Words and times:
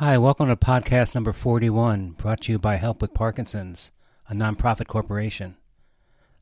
Hi, 0.00 0.16
welcome 0.16 0.46
to 0.46 0.56
podcast 0.56 1.14
number 1.14 1.30
41, 1.30 2.12
brought 2.12 2.40
to 2.40 2.52
you 2.52 2.58
by 2.58 2.76
Help 2.76 3.02
with 3.02 3.12
Parkinson's, 3.12 3.92
a 4.30 4.32
nonprofit 4.32 4.86
corporation. 4.86 5.58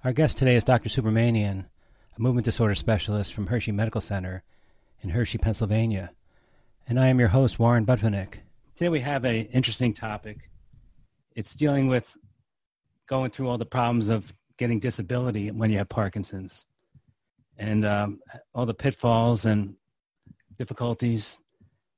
Our 0.05 0.13
guest 0.13 0.39
today 0.39 0.55
is 0.55 0.63
Dr. 0.63 0.89
Subramanian, 0.89 1.67
a 2.17 2.23
movement 2.23 2.45
disorder 2.45 2.77
specialist 2.77 3.35
from 3.35 3.49
Hershey 3.49 3.73
Medical 3.73 4.01
Center 4.01 4.45
in 5.01 5.11
Hershey, 5.11 5.39
Pennsylvania. 5.39 6.13
And 6.87 7.01
I 7.01 7.09
am 7.09 7.19
your 7.19 7.31
host, 7.31 7.59
Warren 7.59 7.85
Budvinick. 7.85 8.35
Today 8.77 8.91
we 8.91 9.01
have 9.01 9.25
an 9.25 9.47
interesting 9.47 9.93
topic. 9.93 10.49
It's 11.35 11.57
dealing 11.57 11.89
with 11.89 12.17
going 13.09 13.33
through 13.33 13.49
all 13.49 13.59
the 13.59 13.67
problems 13.67 14.09
of 14.09 14.33
getting 14.57 14.79
disability 14.79 15.51
when 15.51 15.73
you 15.73 15.79
have 15.79 15.89
Parkinson's 15.89 16.65
and 17.57 17.85
um, 17.85 18.21
all 18.55 18.67
the 18.67 18.73
pitfalls 18.73 19.47
and 19.47 19.75
difficulties 20.57 21.39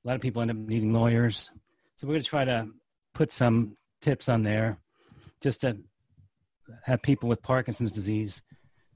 a 0.05 0.09
lot 0.09 0.15
of 0.15 0.21
people 0.21 0.43
end 0.43 0.51
up 0.51 0.57
needing 0.57 0.93
lawyers. 0.93 1.51
So 1.97 2.07
we're 2.07 2.15
going 2.15 2.23
to 2.23 2.29
try 2.29 2.45
to 2.45 2.69
put 3.15 3.33
some 3.33 3.77
tips 4.01 4.29
on 4.29 4.43
there 4.43 4.79
just 5.41 5.61
to 5.63 5.79
have 6.85 7.03
people 7.03 7.29
with 7.29 7.43
Parkinson's 7.43 7.93
disease 7.93 8.43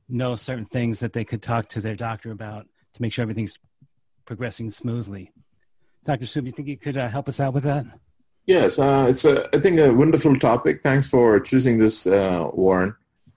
know 0.08 0.36
certain 0.36 0.66
things 0.66 1.00
that 1.00 1.12
they 1.12 1.24
could 1.24 1.42
talk 1.42 1.68
to 1.68 1.80
their 1.80 1.96
doctor 1.96 2.30
about 2.30 2.66
to 2.92 3.02
make 3.02 3.12
sure 3.12 3.22
everything's 3.22 3.58
progressing 4.24 4.70
smoothly. 4.70 5.32
Dr. 6.04 6.26
Sub, 6.26 6.46
you 6.46 6.52
think 6.52 6.68
you 6.68 6.76
could 6.76 6.96
uh, 6.96 7.08
help 7.08 7.28
us 7.28 7.40
out 7.40 7.54
with 7.54 7.64
that? 7.64 7.86
Yes, 8.46 8.78
uh, 8.78 9.06
it's 9.08 9.24
a, 9.24 9.48
I 9.56 9.60
think 9.60 9.80
a 9.80 9.90
wonderful 9.90 10.38
topic. 10.38 10.82
Thanks 10.82 11.06
for 11.06 11.40
choosing 11.40 11.78
this, 11.78 12.06
uh, 12.06 12.48
Warren. 12.52 12.94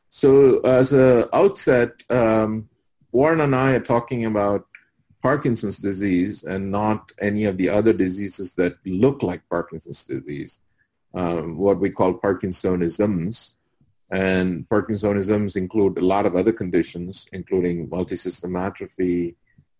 So 0.09 0.59
as 0.59 0.94
a 0.94 1.34
outset, 1.36 2.03
um, 2.09 2.67
Warren 3.13 3.41
and 3.41 3.55
I 3.55 3.72
are 3.72 3.80
talking 3.80 4.25
about 4.25 4.66
Parkinson's 5.27 5.80
disease 5.80 6.44
and 6.44 6.72
not 6.72 7.12
any 7.20 7.44
of 7.44 7.58
the 7.58 7.67
other 7.67 7.91
diseases 7.91 8.55
that 8.55 8.77
look 8.86 9.22
like 9.30 9.41
Parkinson's 9.50 10.05
disease, 10.05 10.62
um, 11.13 11.58
what 11.58 11.81
we 11.81 11.90
call 11.90 12.13
Parkinsonisms. 12.13 13.56
And 14.09 14.47
Parkinsonisms 14.69 15.58
include 15.58 15.97
a 15.97 16.06
lot 16.14 16.25
of 16.25 16.38
other 16.38 16.53
conditions, 16.53 17.25
including 17.34 17.89
multisystem 17.89 18.53
atrophy, 18.67 19.36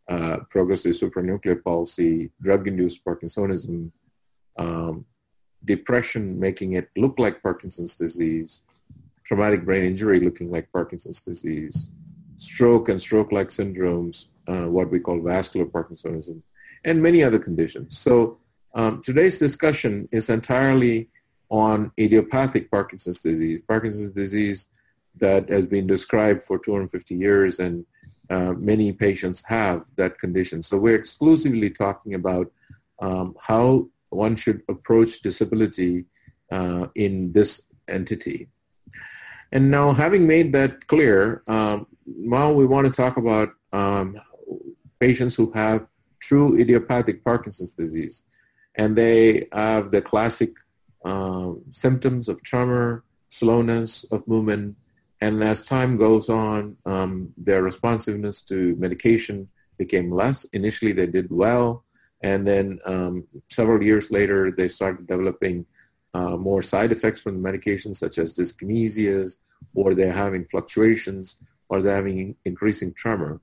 uh, 0.10 0.40
progressive 0.50 0.98
supranuclear 0.98 1.64
palsy, 1.64 2.30
drug-induced 2.42 3.06
Parkinsonism, 3.06 3.90
um, 4.58 5.06
depression 5.64 6.38
making 6.38 6.74
it 6.74 6.90
look 6.98 7.20
like 7.20 7.42
Parkinson's 7.42 7.96
disease, 7.96 8.64
traumatic 9.24 9.64
brain 9.64 9.86
injury 9.86 10.20
looking 10.20 10.52
like 10.52 10.70
Parkinson's 10.74 11.22
disease, 11.22 11.88
stroke 12.36 12.90
and 12.90 13.00
stroke-like 13.00 13.48
syndromes, 13.48 14.28
uh, 14.48 14.66
what 14.66 14.92
we 14.92 15.00
call 15.00 15.22
vascular 15.22 15.66
Parkinsonism, 15.66 16.42
and 16.86 17.02
many 17.02 17.24
other 17.24 17.40
conditions. 17.40 17.98
So 17.98 18.38
um, 18.76 19.02
today's 19.04 19.40
discussion 19.40 20.08
is 20.12 20.30
entirely 20.30 21.10
on 21.50 21.92
idiopathic 21.98 22.70
Parkinson's 22.70 23.22
disease, 23.22 23.62
Parkinson's 23.68 24.12
disease 24.12 24.68
that 25.20 25.50
has 25.50 25.66
been 25.66 25.88
described 25.88 26.44
for 26.44 26.60
250 26.60 27.16
years 27.16 27.60
and 27.60 27.86
uh, 28.30 28.54
many 28.54 28.92
patients 28.92 29.44
have 29.46 29.86
that 29.96 30.20
condition. 30.20 30.62
So 30.62 30.78
we're 30.78 30.96
exclusively 30.96 31.70
talking 31.70 32.14
about 32.14 32.52
um, 33.00 33.36
how 33.40 33.88
one 34.10 34.36
should 34.36 34.64
approach 34.70 35.22
disability 35.22 36.06
uh, 36.52 36.88
in 36.96 37.32
this 37.32 37.68
entity. 37.88 38.50
And 39.52 39.72
now, 39.72 39.94
having 39.94 40.28
made 40.28 40.52
that 40.54 40.88
clear, 40.88 41.44
um, 41.48 41.88
now 42.06 42.52
we 42.52 42.66
want 42.66 42.86
to 42.86 42.92
talk 42.92 43.18
about 43.18 43.50
um, 43.72 44.20
patients 45.00 45.36
who 45.36 45.52
have 45.52 45.88
true 46.20 46.58
idiopathic 46.60 47.24
Parkinson's 47.24 47.74
disease. 47.74 48.24
And 48.76 48.96
they 48.96 49.48
have 49.52 49.92
the 49.92 50.02
classic 50.02 50.54
um, 51.06 51.62
symptoms 51.72 52.28
of 52.30 52.44
tremor, 52.44 53.04
slowness 53.30 54.04
of 54.12 54.28
movement, 54.28 54.76
and 55.22 55.44
as 55.44 55.66
time 55.66 55.98
goes 55.98 56.30
on, 56.30 56.78
um, 56.86 57.34
their 57.38 57.64
responsiveness 57.64 58.42
to 58.44 58.76
medication 58.78 59.48
became 59.78 60.12
less. 60.12 60.44
Initially, 60.46 60.92
they 60.92 61.08
did 61.08 61.28
well, 61.32 61.84
and 62.22 62.46
then 62.46 62.80
um, 62.86 63.28
several 63.50 63.82
years 63.82 64.12
later, 64.12 64.52
they 64.52 64.70
started 64.70 65.08
developing 65.08 65.66
uh, 66.14 66.38
more 66.38 66.62
side 66.62 66.92
effects 66.92 67.22
from 67.22 67.36
the 67.36 67.42
medication, 67.42 67.94
such 67.94 68.18
as 68.18 68.36
dyskinesias, 68.36 69.38
or 69.74 69.94
they're 69.94 70.12
having 70.12 70.46
fluctuations, 70.46 71.38
or 71.70 71.82
they're 71.82 71.96
having 71.96 72.36
increasing 72.46 72.94
tremor. 72.94 73.42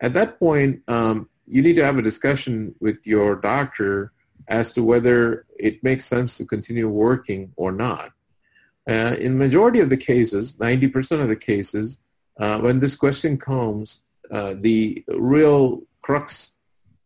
At 0.00 0.14
that 0.14 0.38
point, 0.38 0.82
um, 0.88 1.28
you 1.46 1.62
need 1.62 1.76
to 1.76 1.84
have 1.84 1.98
a 1.98 2.02
discussion 2.02 2.74
with 2.80 2.98
your 3.04 3.36
doctor 3.36 4.12
as 4.48 4.72
to 4.72 4.82
whether 4.82 5.46
it 5.58 5.82
makes 5.82 6.04
sense 6.04 6.36
to 6.38 6.44
continue 6.44 6.88
working 6.88 7.52
or 7.56 7.72
not. 7.72 8.12
Uh, 8.88 9.16
in 9.18 9.38
majority 9.38 9.80
of 9.80 9.88
the 9.88 9.96
cases, 9.96 10.54
90% 10.54 11.20
of 11.22 11.28
the 11.28 11.36
cases, 11.36 12.00
uh, 12.38 12.58
when 12.58 12.80
this 12.80 12.96
question 12.96 13.38
comes, 13.38 14.02
uh, 14.30 14.54
the 14.60 15.02
real 15.08 15.82
crux 16.02 16.54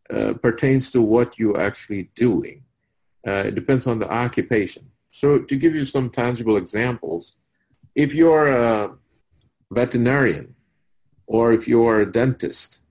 uh, 0.09 0.33
pertains 0.41 0.91
to 0.91 1.01
what 1.01 1.37
you're 1.37 1.59
actually 1.59 2.09
doing. 2.15 2.63
Uh, 3.27 3.43
it 3.47 3.55
depends 3.55 3.87
on 3.87 3.99
the 3.99 4.09
occupation. 4.11 4.89
So 5.11 5.39
to 5.39 5.55
give 5.55 5.75
you 5.75 5.85
some 5.85 6.09
tangible 6.09 6.57
examples, 6.57 7.35
if 7.95 8.13
you're 8.13 8.47
a 8.47 8.95
veterinarian 9.71 10.55
or 11.29 11.53
if 11.53 11.67
you're 11.67 12.01
a 12.01 12.11
dentist, 12.11 12.81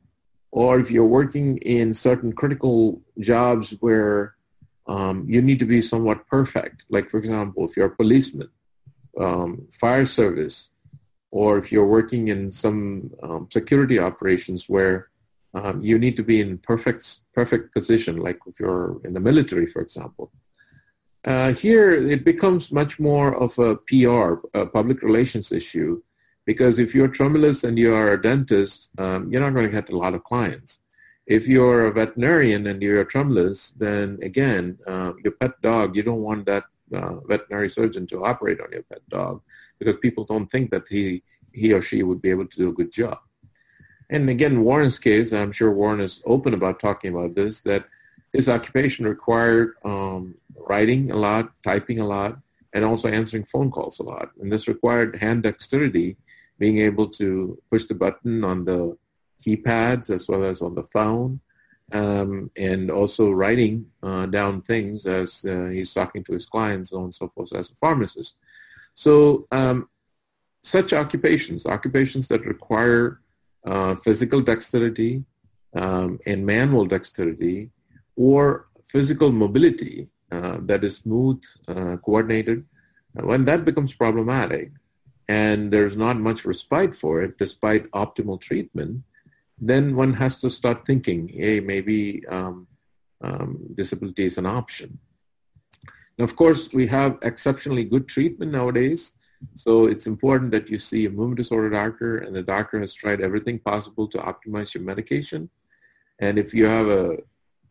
or 0.53 0.79
if 0.79 0.91
you're 0.93 1.13
working 1.21 1.59
in 1.59 1.93
certain 1.93 2.33
critical 2.33 3.03
jobs 3.19 3.75
where 3.81 4.37
um, 4.87 5.27
you 5.29 5.43
need 5.43 5.59
to 5.59 5.67
be 5.67 5.83
somewhat 5.83 6.25
perfect, 6.29 6.87
like 6.89 7.11
for 7.11 7.19
example, 7.19 7.67
if 7.67 7.77
you're 7.77 7.93
a 7.93 7.97
policeman, 7.97 8.49
um, 9.21 9.67
fire 9.73 10.07
service, 10.07 10.71
or 11.33 11.59
if 11.59 11.73
you're 11.73 11.93
working 11.99 12.29
in 12.29 12.51
some 12.53 13.11
um, 13.25 13.49
security 13.51 13.99
operations 13.99 14.69
where 14.69 15.09
um, 15.55 15.83
you 15.83 15.99
need 15.99 16.17
to 16.17 16.23
be 16.23 16.41
in 16.41 16.59
perfect 16.59 17.19
perfect 17.35 17.75
position, 17.75 18.19
like 18.19 18.39
if 18.47 18.61
you're 18.61 19.01
in 19.05 19.15
the 19.15 19.21
military, 19.21 19.67
for 19.67 19.83
example. 19.83 20.31
Uh, 21.25 21.53
here, 21.53 21.93
it 21.93 22.25
becomes 22.25 22.71
much 22.71 23.01
more 23.01 23.35
of 23.35 23.59
a 23.59 23.75
PR, 23.89 24.35
a 24.55 24.65
public 24.65 25.03
relations 25.03 25.51
issue, 25.51 26.01
because 26.49 26.79
if 26.79 26.95
you're 26.95 27.13
a 27.13 27.19
tremulous 27.21 27.63
and 27.63 27.79
you 27.79 27.95
are 27.95 28.13
a 28.13 28.23
dentist, 28.23 28.89
um, 28.97 29.31
you're 29.31 29.43
not 29.43 29.53
going 29.53 29.67
to 29.67 29.77
get 29.79 29.93
a 29.93 29.99
lot 30.05 30.15
of 30.15 30.25
clients. 30.25 30.81
If 31.27 31.47
you're 31.47 31.89
a 31.89 31.93
veterinarian 31.93 32.67
and 32.69 32.81
you're 32.81 33.03
a 33.03 33.05
tremulous, 33.15 33.69
then 33.85 34.19
again, 34.23 34.79
uh, 34.87 35.13
your 35.23 35.35
pet 35.41 35.61
dog, 35.61 35.95
you 35.95 36.03
don't 36.03 36.23
want 36.23 36.47
that 36.47 36.65
uh, 36.95 37.17
veterinary 37.33 37.69
surgeon 37.69 38.07
to 38.07 38.25
operate 38.25 38.63
on 38.63 38.73
your 38.73 38.85
pet 38.85 39.03
dog 39.11 39.43
because 39.79 39.97
people 40.01 40.25
don't 40.25 40.51
think 40.51 40.71
that 40.71 40.89
he, 40.89 41.23
he 41.53 41.75
or 41.75 41.83
she 41.83 42.03
would 42.03 42.23
be 42.23 42.31
able 42.31 42.47
to 42.47 42.57
do 42.57 42.71
a 42.71 42.79
good 42.81 42.91
job. 42.91 43.19
And 44.09 44.31
again, 44.31 44.63
Warren's 44.63 44.99
case, 44.99 45.35
I'm 45.35 45.53
sure 45.53 45.71
Warren 45.71 46.01
is 46.01 46.23
open 46.25 46.55
about 46.55 46.81
talking 46.81 47.15
about 47.15 47.35
this, 47.35 47.61
that 47.69 47.85
his 48.33 48.49
occupation 48.49 49.07
required 49.07 49.75
um, 49.85 50.35
writing 50.57 51.11
a 51.11 51.17
lot, 51.17 51.53
typing 51.63 52.01
a 52.01 52.07
lot, 52.07 52.39
and 52.73 52.87
also 52.87 53.07
answering 53.09 53.45
phone 53.45 53.71
calls 53.71 53.99
a 53.99 54.03
lot. 54.03 54.31
And 54.41 54.51
this 54.51 54.67
required 54.67 55.17
hand 55.17 55.43
dexterity 55.43 56.17
being 56.59 56.79
able 56.79 57.09
to 57.09 57.61
push 57.71 57.85
the 57.85 57.95
button 57.95 58.45
on 58.45 58.65
the 58.65 58.97
keypads 59.45 60.11
as 60.11 60.29
well 60.29 60.45
as 60.45 60.61
on 60.63 60.75
the 60.75 60.83
phone, 60.85 61.41
um, 61.93 62.51
and 62.57 62.91
also 62.91 63.31
writing 63.31 63.87
uh, 64.03 64.27
down 64.27 64.61
things 64.63 65.07
as 65.07 65.45
uh, 65.45 65.67
he's 65.67 65.93
talking 65.93 66.23
to 66.25 66.33
his 66.33 66.45
clients, 66.45 66.91
so 66.91 66.99
on 66.99 67.05
and 67.05 67.15
so 67.15 67.29
forth, 67.29 67.55
as 67.55 67.71
a 67.71 67.75
pharmacist. 67.77 68.35
So, 68.95 69.47
um, 69.53 69.89
such 70.63 70.93
occupations, 70.93 71.67
occupations 71.67 72.29
that 72.29 72.45
require 72.45 73.21
uh, 73.65 73.95
physical 73.97 74.41
dexterity 74.41 75.25
um, 75.75 76.19
and 76.27 76.45
manual 76.45 76.85
dexterity, 76.85 77.71
or 78.17 78.67
physical 78.87 79.31
mobility 79.31 80.09
uh, 80.33 80.59
that 80.63 80.83
is 80.83 80.97
smooth, 80.97 81.41
uh, 81.69 81.97
coordinated, 81.99 82.65
when 83.15 83.45
that 83.45 83.65
becomes 83.65 83.95
problematic, 83.95 84.73
and 85.29 85.71
there's 85.71 85.97
not 85.97 86.17
much 86.17 86.45
respite 86.45 86.97
for 86.97 87.23
it 87.23 87.37
despite 87.39 87.91
optimal 87.91 88.41
treatment, 88.41 89.03
then 89.61 89.95
one 89.95 90.15
has 90.15 90.39
to 90.39 90.49
start 90.49 90.87
thinking, 90.87 91.29
hey, 91.29 91.61
maybe 91.61 92.27
um, 92.29 92.67
um, 93.23 93.59
disability 93.75 94.25
is 94.25 94.39
an 94.39 94.47
option. 94.47 94.99
Now, 96.17 96.25
of 96.25 96.35
course, 96.35 96.73
we 96.73 96.87
have 96.87 97.19
exceptionally 97.23 97.85
good 97.85 98.09
treatment 98.09 98.53
nowadays. 98.53 99.13
So 99.55 99.87
it's 99.87 100.07
important 100.07 100.51
that 100.53 100.69
you 100.69 100.79
see 100.79 101.07
a 101.07 101.11
movement 101.11 101.37
disorder 101.37 101.71
doctor 101.71 102.19
and 102.19 102.35
the 102.35 102.43
doctor 102.43 102.81
has 102.81 102.93
tried 102.93 103.21
everything 103.21 103.59
possible 103.61 104.09
to 104.09 104.19
optimize 104.19 104.75
your 104.75 104.83
medication. 104.83 105.51
And 106.19 106.39
if 106.39 106.53
you 106.55 106.67
have 106.67 106.89
a 106.89 107.19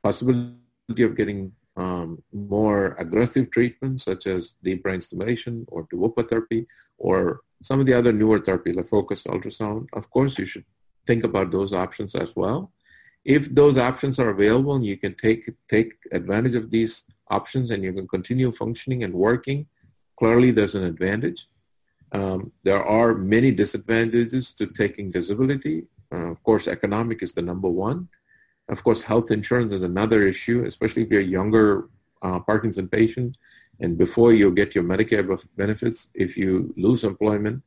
possibility 0.03 1.03
of 1.03 1.17
getting 1.17 1.51
um, 1.75 2.23
more 2.31 2.95
aggressive 2.99 3.51
treatment, 3.51 4.01
such 4.01 4.27
as 4.27 4.55
deep 4.63 4.83
brain 4.83 5.01
stimulation 5.01 5.65
or 5.67 5.87
Duopa 5.87 6.27
therapy 6.29 6.65
or 6.97 7.41
some 7.61 7.79
of 7.79 7.85
the 7.85 7.93
other 7.93 8.11
newer 8.11 8.39
therapy, 8.39 8.71
like 8.73 8.87
focused 8.87 9.27
ultrasound, 9.27 9.87
of 9.93 10.09
course, 10.09 10.37
you 10.37 10.45
should 10.45 10.65
think 11.05 11.23
about 11.23 11.51
those 11.51 11.73
options 11.73 12.15
as 12.15 12.35
well. 12.35 12.71
If 13.25 13.53
those 13.53 13.77
options 13.77 14.19
are 14.19 14.29
available 14.29 14.75
and 14.75 14.85
you 14.85 14.97
can 14.97 15.15
take 15.15 15.49
take 15.67 15.93
advantage 16.11 16.55
of 16.55 16.69
these 16.69 17.03
options 17.29 17.71
and 17.71 17.83
you 17.83 17.93
can 17.93 18.07
continue 18.07 18.51
functioning 18.51 19.03
and 19.03 19.13
working, 19.13 19.67
clearly 20.17 20.51
there's 20.51 20.75
an 20.75 20.83
advantage. 20.83 21.47
Um, 22.13 22.51
there 22.63 22.83
are 22.83 23.15
many 23.15 23.51
disadvantages 23.51 24.53
to 24.53 24.67
taking 24.67 25.11
disability. 25.11 25.87
Uh, 26.11 26.31
of 26.31 26.41
course, 26.43 26.67
economic 26.67 27.21
is 27.21 27.33
the 27.33 27.41
number 27.41 27.69
one. 27.69 28.07
Of 28.69 28.83
course, 28.83 29.01
health 29.01 29.29
insurance 29.31 29.71
is 29.73 29.83
another 29.83 30.25
issue, 30.25 30.63
especially 30.65 31.03
if 31.03 31.09
you're 31.09 31.21
a 31.21 31.35
younger 31.39 31.89
uh, 32.21 32.39
Parkinson 32.39 32.87
patient 32.87 33.37
and 33.79 33.97
before 33.97 34.33
you 34.33 34.51
get 34.51 34.73
your 34.75 34.83
Medicare 34.83 35.25
benefits, 35.55 36.09
if 36.13 36.35
you 36.37 36.73
lose 36.77 37.03
employment, 37.03 37.63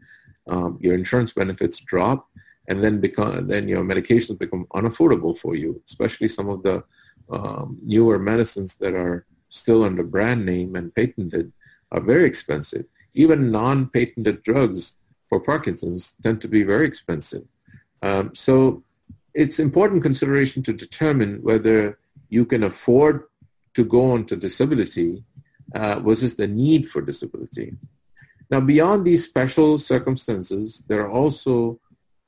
um, 0.49 0.79
your 0.81 0.95
insurance 0.95 1.33
benefits 1.33 1.79
drop, 1.79 2.29
and 2.69 2.83
then 2.83 3.01
become 3.01 3.47
then 3.47 3.69
your 3.69 3.85
medications 3.85 4.39
become 4.39 4.67
unaffordable 4.75 5.37
for 5.37 5.55
you, 5.55 5.83
especially 5.87 6.29
some 6.29 6.49
of 6.49 6.63
the 6.63 6.83
um, 7.31 7.79
newer 7.85 8.19
medicines 8.19 8.77
that 8.77 8.95
are 8.95 9.27
still 9.49 9.85
under 9.85 10.03
brand 10.03 10.45
name 10.47 10.77
and 10.77 10.95
patented 10.95 11.53
are 11.93 12.01
very 12.01 12.25
expensive. 12.25 12.85
Even 13.15 13.51
non-patented 13.51 14.43
drugs 14.43 14.97
for 15.29 15.41
Parkinson's 15.41 16.15
tend 16.23 16.41
to 16.41 16.49
be 16.49 16.63
very 16.63 16.87
expensive. 16.87 17.45
Um, 18.03 18.35
so 18.35 18.83
it's 19.35 19.59
important 19.59 20.03
consideration 20.03 20.63
to 20.65 20.73
determine 20.73 21.43
whether 21.43 21.99
you 22.29 22.45
can 22.45 22.63
afford 22.63 23.25
to 23.75 23.85
go 23.85 24.13
on 24.13 24.25
to 24.27 24.37
disability 24.37 25.25
uh, 25.75 26.01
versus 26.01 26.35
the 26.35 26.47
need 26.47 26.89
for 26.89 27.03
disability. 27.03 27.75
Now, 28.51 28.61
beyond 28.61 29.05
these 29.05 29.25
special 29.25 29.79
circumstances, 29.79 30.83
there 30.89 31.01
are 31.03 31.11
also 31.11 31.81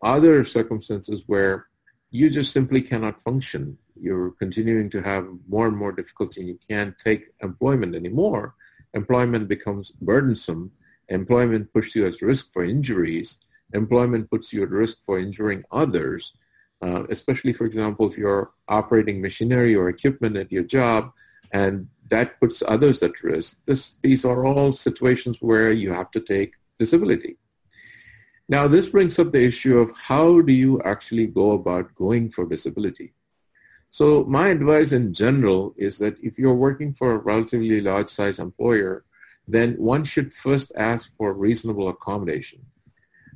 other 0.03 0.45
circumstances 0.45 1.25
where 1.27 1.67
you 2.11 2.31
just 2.31 2.53
simply 2.53 2.83
cannot 2.83 3.23
function. 3.23 3.79
You're 4.01 4.33
continuing 4.33 4.91
to 4.91 5.03
have 5.03 5.27
more 5.49 5.67
and 5.67 5.77
more 5.77 5.93
difficulty 5.93 6.41
and 6.41 6.49
you 6.49 6.59
can't 6.69 6.97
take 6.99 7.31
employment 7.41 7.95
anymore. 7.95 8.55
Employment 8.95 9.49
becomes 9.49 9.91
burdensome. 9.93 10.71
Employment 11.09 11.73
puts 11.73 11.95
you 11.95 12.07
at 12.07 12.21
risk 12.21 12.53
for 12.53 12.65
injuries. 12.65 13.39
Employment 13.73 14.31
puts 14.31 14.53
you 14.53 14.63
at 14.63 14.71
risk 14.71 14.99
for 15.05 15.19
injuring 15.19 15.65
others, 15.73 16.35
uh, 16.83 17.05
especially, 17.09 17.53
for 17.53 17.65
example, 17.65 18.07
if 18.09 18.19
you're 18.19 18.51
operating 18.69 19.21
machinery 19.21 19.75
or 19.75 19.89
equipment 19.89 20.37
at 20.37 20.53
your 20.53 20.65
job 20.65 21.13
and 21.53 21.89
that 22.13 22.39
puts 22.41 22.63
others 22.75 23.03
at 23.03 23.23
risk. 23.23 23.65
This, 23.65 23.97
these 24.03 24.23
are 24.25 24.45
all 24.45 24.75
situations 24.75 25.39
where 25.41 25.73
you 25.73 25.91
have 25.93 26.11
to 26.11 26.21
take 26.21 26.53
disability. 26.79 27.39
Now, 28.51 28.69
this 28.69 28.87
brings 28.87 29.19
up 29.19 29.33
the 29.33 29.43
issue 29.43 29.79
of 29.79 29.97
how 29.97 30.43
do 30.43 30.53
you 30.53 30.83
actually 30.83 31.27
go 31.27 31.53
about 31.53 31.95
going 31.95 32.31
for 32.31 32.45
disability? 32.45 33.15
So 33.91 34.25
my 34.25 34.49
advice 34.49 34.93
in 34.93 35.15
general 35.15 35.75
is 35.79 35.99
that 35.99 36.17
if 36.23 36.39
you're 36.39 36.65
working 36.69 36.93
for 36.93 37.13
a 37.13 37.19
relatively 37.19 37.81
large 37.81 38.11
size 38.11 38.39
employer, 38.39 39.05
then 39.49 39.75
one 39.77 40.05
should 40.05 40.35
first 40.35 40.71
ask 40.77 41.17
for 41.17 41.33
reasonable 41.33 41.89
accommodation. 41.89 42.61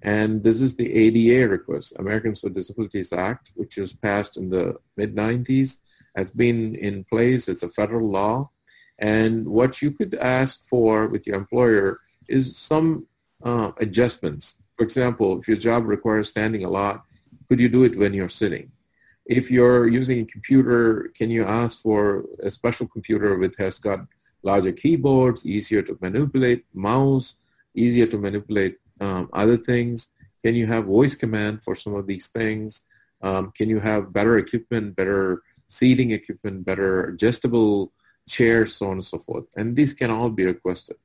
And 0.02 0.43
this 0.43 0.61
is 0.61 0.76
the 0.76 0.93
ADA 1.02 1.49
request, 1.49 1.94
Americans 1.99 2.43
with 2.43 2.55
Disabilities 2.55 3.12
Act, 3.12 3.52
which 3.55 3.78
was 3.78 3.94
passed 3.94 4.37
in 4.37 4.50
the 4.50 4.76
mid 4.99 5.17
90s, 5.17 5.78
has 6.14 6.31
been 6.31 6.75
in 6.75 7.05
place. 7.05 7.49
It's 7.49 7.62
a 7.62 7.69
federal 7.69 8.11
law. 8.11 8.50
And 8.99 9.47
what 9.47 9.83
you 9.83 9.91
could 9.91 10.15
ask 10.15 10.67
for 10.69 11.07
with 11.07 11.27
your 11.27 11.37
employer 11.37 12.01
is 12.29 12.57
some 12.57 13.07
uh, 13.43 13.73
adjustments. 13.79 14.59
For 14.77 14.85
example, 14.85 15.39
if 15.39 15.49
your 15.49 15.57
job 15.57 15.87
requires 15.87 16.31
standing 16.31 16.65
a 16.65 16.71
lot, 16.71 17.05
could 17.49 17.61
you 17.61 17.69
do 17.69 17.85
it 17.85 17.97
when 17.97 18.15
you're 18.15 18.29
sitting? 18.29 18.73
If 19.27 19.51
you're 19.51 19.89
using 19.89 20.21
a 20.21 20.25
computer, 20.25 21.11
can 21.17 21.31
you 21.31 21.45
ask 21.45 21.83
for 21.83 22.25
a 22.43 22.51
special 22.51 22.87
computer 22.87 23.37
which 23.37 23.55
has 23.59 23.79
got 23.79 24.01
larger 24.43 24.73
keyboards, 24.73 25.45
easier 25.45 25.83
to 25.83 25.99
manipulate, 26.01 26.65
mouse, 26.73 27.37
easier 27.75 28.07
to 28.07 28.19
manipulate 28.19 28.79
um, 29.01 29.29
other 29.33 29.57
things? 29.57 30.09
Can 30.43 30.55
you 30.55 30.67
have 30.67 30.85
voice 30.85 31.15
command 31.17 31.65
for 31.65 31.75
some 31.75 31.95
of 31.95 32.07
these 32.07 32.29
things? 32.29 32.85
Um, 33.23 33.53
can 33.57 33.69
you 33.69 33.81
have 33.81 34.13
better 34.13 34.39
equipment, 34.39 34.95
better 34.95 35.43
seating 35.69 36.13
equipment, 36.13 36.65
better 36.65 37.05
adjustable 37.07 37.93
chairs, 38.28 38.75
so 38.75 38.87
on 38.87 38.94
and 38.94 39.05
so 39.05 39.19
forth. 39.19 39.44
And 39.56 39.76
these 39.76 39.93
can 39.93 40.11
all 40.11 40.31
be 40.31 40.44
requested. 40.44 40.96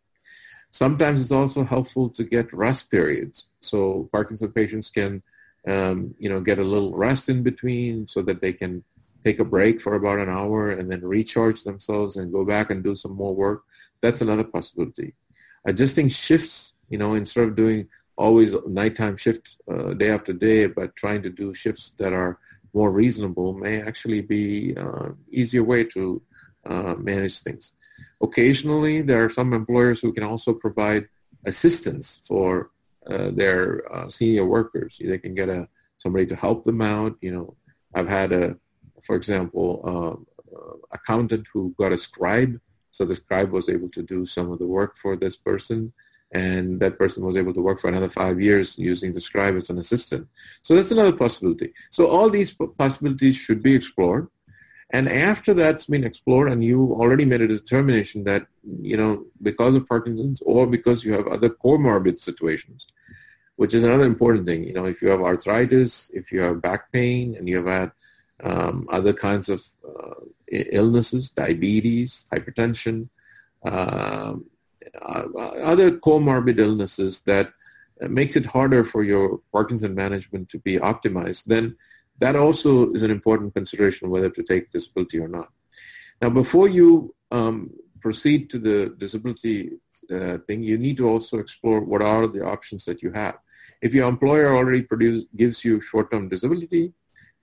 Sometimes 0.72 1.20
it's 1.20 1.32
also 1.32 1.64
helpful 1.64 2.10
to 2.10 2.24
get 2.24 2.54
rest 2.54 2.90
periods. 2.90 3.48
So 3.62 4.10
Parkinson 4.12 4.52
patients 4.52 4.90
can, 4.90 5.22
um, 5.68 6.16
you 6.18 6.30
know, 6.30 6.40
get 6.40 6.60
a 6.60 6.64
little 6.64 6.94
rest 6.96 7.30
in 7.30 7.44
between 7.44 8.08
so 8.08 8.22
that 8.24 8.42
they 8.42 8.54
can 8.54 8.84
take 9.24 9.40
a 9.40 9.46
break 9.46 9.80
for 9.82 9.96
about 9.96 10.20
an 10.20 10.30
hour 10.30 10.72
and 10.72 10.92
then 10.92 11.02
recharge 11.02 11.64
themselves 11.64 12.18
and 12.18 12.32
go 12.32 12.46
back 12.46 12.72
and 12.72 12.84
do 12.84 12.96
some 12.96 13.14
more 13.14 13.36
work. 13.36 13.64
That's 14.02 14.22
another 14.22 14.46
possibility. 14.46 15.14
Adjusting 15.66 16.10
shifts, 16.10 16.74
you 16.90 16.98
know, 16.98 17.14
instead 17.14 17.44
of 17.44 17.56
doing 17.56 17.88
always 18.18 18.56
nighttime 18.68 19.18
shift 19.18 19.58
uh, 19.72 19.94
day 19.94 20.10
after 20.10 20.34
day, 20.34 20.68
but 20.68 20.96
trying 20.96 21.22
to 21.24 21.30
do 21.30 21.54
shifts 21.54 21.94
that 21.98 22.14
are 22.14 22.40
more 22.74 22.92
reasonable 22.92 23.54
may 23.54 23.82
actually 23.82 24.22
be 24.22 24.76
uh, 24.78 25.10
easier 25.32 25.64
way 25.64 25.84
to 25.84 26.22
uh, 26.66 26.96
manage 26.96 27.40
things. 27.40 27.74
Occasionally, 28.22 29.02
there 29.02 29.24
are 29.24 29.30
some 29.30 29.54
employers 29.54 30.00
who 30.00 30.14
can 30.14 30.24
also 30.24 30.54
provide 30.54 31.08
assistance 31.46 32.22
for 32.26 32.72
uh, 33.10 33.32
their 33.32 33.92
uh, 33.94 34.10
senior 34.10 34.46
workers. 34.46 35.00
They 35.00 35.18
can 35.18 35.34
get 35.34 35.50
a 35.50 35.68
somebody 35.98 36.26
to 36.26 36.36
help 36.36 36.64
them 36.64 36.82
out. 36.82 37.16
You 37.22 37.32
know, 37.32 37.56
I've 37.94 38.10
had 38.10 38.32
a, 38.32 38.58
for 39.04 39.16
example, 39.16 39.70
uh, 39.86 40.56
uh, 40.56 40.76
accountant 40.92 41.48
who 41.54 41.76
got 41.78 41.94
a 41.94 41.98
scribe, 41.98 42.60
so 42.92 43.06
the 43.06 43.16
scribe 43.16 43.52
was 43.52 43.70
able 43.70 43.90
to 43.90 44.02
do 44.02 44.26
some 44.26 44.52
of 44.52 44.60
the 44.60 44.68
work 44.68 44.98
for 44.98 45.16
this 45.16 45.38
person 45.38 45.94
and 46.34 46.80
that 46.80 46.98
person 46.98 47.24
was 47.26 47.36
able 47.36 47.54
to 47.54 47.62
work 47.62 47.80
for 47.80 47.90
another 47.90 48.10
five 48.10 48.40
years 48.40 48.78
using 48.78 49.12
the 49.12 49.20
scribe 49.22 49.56
as 49.56 49.70
an 49.70 49.78
assistant. 49.78 50.28
So 50.62 50.76
that's 50.76 50.92
another 50.92 51.12
possibility. 51.12 51.74
So 51.90 52.08
all 52.08 52.30
these 52.30 52.56
possibilities 52.78 53.36
should 53.36 53.62
be 53.62 53.76
explored. 53.76 54.28
And 54.92 55.08
after 55.08 55.54
that's 55.54 55.86
been 55.86 56.04
explored 56.04 56.52
and 56.52 56.64
you 56.64 56.94
already 56.94 57.24
made 57.26 57.42
a 57.42 57.48
determination 57.48 58.26
that, 58.26 58.46
you 58.82 58.98
know, 58.98 59.26
because 59.42 59.76
of 59.76 59.88
Parkinson's 59.88 60.42
or 60.42 60.68
because 60.68 61.04
you 61.04 61.14
have 61.14 61.28
other 61.28 61.50
comorbid 61.50 62.20
situations, 62.20 62.88
which 63.56 63.74
is 63.74 63.86
another 63.86 64.04
important 64.04 64.46
thing. 64.46 64.64
You 64.66 64.74
know, 64.74 64.86
if 64.86 65.02
you 65.02 65.08
have 65.08 65.22
arthritis, 65.22 66.12
if 66.14 66.32
you 66.32 66.42
have 66.42 66.62
back 66.62 66.92
pain 66.92 67.36
and 67.36 67.48
you 67.48 67.58
have 67.58 67.68
had 67.68 67.92
um, 68.44 68.88
other 68.92 69.14
kinds 69.14 69.48
of 69.48 69.64
uh, 69.88 70.16
illnesses, 70.52 71.30
diabetes, 71.30 72.26
hypertension, 72.34 73.08
um, 73.64 74.46
uh, 75.02 75.24
other 75.64 75.92
comorbid 75.92 76.60
illnesses 76.60 77.22
that 77.22 77.54
makes 78.02 78.36
it 78.36 78.48
harder 78.48 78.84
for 78.84 79.04
your 79.04 79.40
Parkinson 79.54 79.96
management 79.96 80.50
to 80.50 80.60
be 80.60 80.78
optimized, 80.78 81.46
then 81.46 81.78
that 82.22 82.36
also 82.36 82.94
is 82.94 83.02
an 83.02 83.12
important 83.12 83.54
consideration 83.54 84.10
whether 84.10 84.30
to 84.30 84.44
take 84.44 84.72
disability 84.72 85.18
or 85.20 85.28
not. 85.28 85.50
Now, 86.22 86.30
before 86.30 86.68
you 86.68 87.16
um, 87.32 87.72
proceed 88.00 88.50
to 88.52 88.60
the 88.60 88.78
disability 89.04 89.72
uh, 90.16 90.38
thing, 90.46 90.62
you 90.62 90.78
need 90.78 90.98
to 90.98 91.08
also 91.10 91.40
explore 91.40 91.82
what 91.82 92.04
are 92.04 92.28
the 92.28 92.44
options 92.56 92.86
that 92.86 93.02
you 93.02 93.12
have. 93.12 93.38
If 93.82 93.94
your 93.96 94.08
employer 94.08 94.56
already 94.56 94.84
produce, 94.84 95.26
gives 95.36 95.66
you 95.66 95.82
short-term 95.82 96.30
disability, 96.30 96.94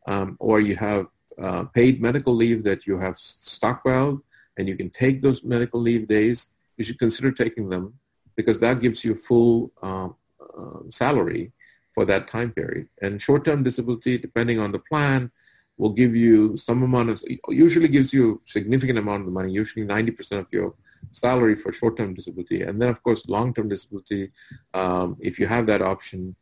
um, 0.07 0.37
or 0.39 0.61
you 0.61 0.77
have 0.77 1.07
uh, 1.43 1.65
paid 1.79 2.01
medical 2.01 2.35
leave 2.35 2.63
that 2.63 2.87
you 2.87 2.99
have 2.99 3.15
stockpiled, 3.15 4.21
and 4.57 4.69
you 4.69 4.77
can 4.77 4.91
take 4.91 5.23
those 5.23 5.43
medical 5.43 5.81
leave 5.81 6.07
days, 6.07 6.49
you 6.77 6.85
should 6.85 7.01
consider 7.01 7.33
taking 7.33 7.69
them 7.69 7.95
because 8.37 8.61
that 8.61 8.81
gives 8.81 9.05
you 9.05 9.17
full 9.17 9.73
uh, 9.83 10.09
uh, 10.57 10.81
salary 10.91 11.53
for 11.95 12.05
that 12.05 12.29
time 12.29 12.53
period. 12.53 12.89
And 13.03 13.21
short-term 13.21 13.63
disability, 13.63 14.19
depending 14.19 14.59
on 14.59 14.73
the 14.73 14.79
plan, 14.79 15.31
will 15.79 15.91
give 15.91 16.15
you 16.15 16.57
some 16.57 16.83
amount 16.83 17.09
of, 17.11 17.23
usually 17.49 17.89
gives 17.89 18.13
you 18.13 18.43
significant 18.47 18.99
amount 18.99 19.27
of 19.27 19.33
money, 19.33 19.53
usually 19.53 19.87
90% 19.87 20.41
of 20.41 20.47
your 20.51 20.75
salary 21.13 21.55
for 21.55 21.73
short-term 21.73 22.15
disability. 22.15 22.63
And 22.63 22.83
then, 22.83 22.89
of 22.89 23.03
course, 23.03 23.29
long-term 23.29 23.69
disability, 23.69 24.33
um, 24.75 25.17
if 25.21 25.39
you 25.39 25.47
have 25.47 25.67
that 25.67 25.81
option, 25.81 26.35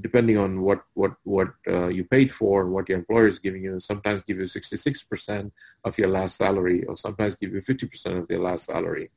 depending 0.00 0.38
on 0.38 0.62
what 0.62 0.82
what 0.94 1.12
what 1.24 1.48
uh, 1.68 1.88
you 1.88 2.04
paid 2.04 2.32
for, 2.32 2.62
and 2.62 2.72
what 2.72 2.88
your 2.88 2.98
employer 2.98 3.28
is 3.28 3.38
giving 3.38 3.62
you, 3.62 3.78
sometimes 3.80 4.22
give 4.22 4.38
you 4.38 4.44
66% 4.44 5.50
of 5.84 5.98
your 5.98 6.08
last 6.08 6.36
salary, 6.36 6.84
or 6.84 6.96
sometimes 6.96 7.36
give 7.36 7.52
you 7.52 7.60
50% 7.60 8.18
of 8.18 8.28
their 8.28 8.40
last 8.40 8.66
salary. 8.66 9.10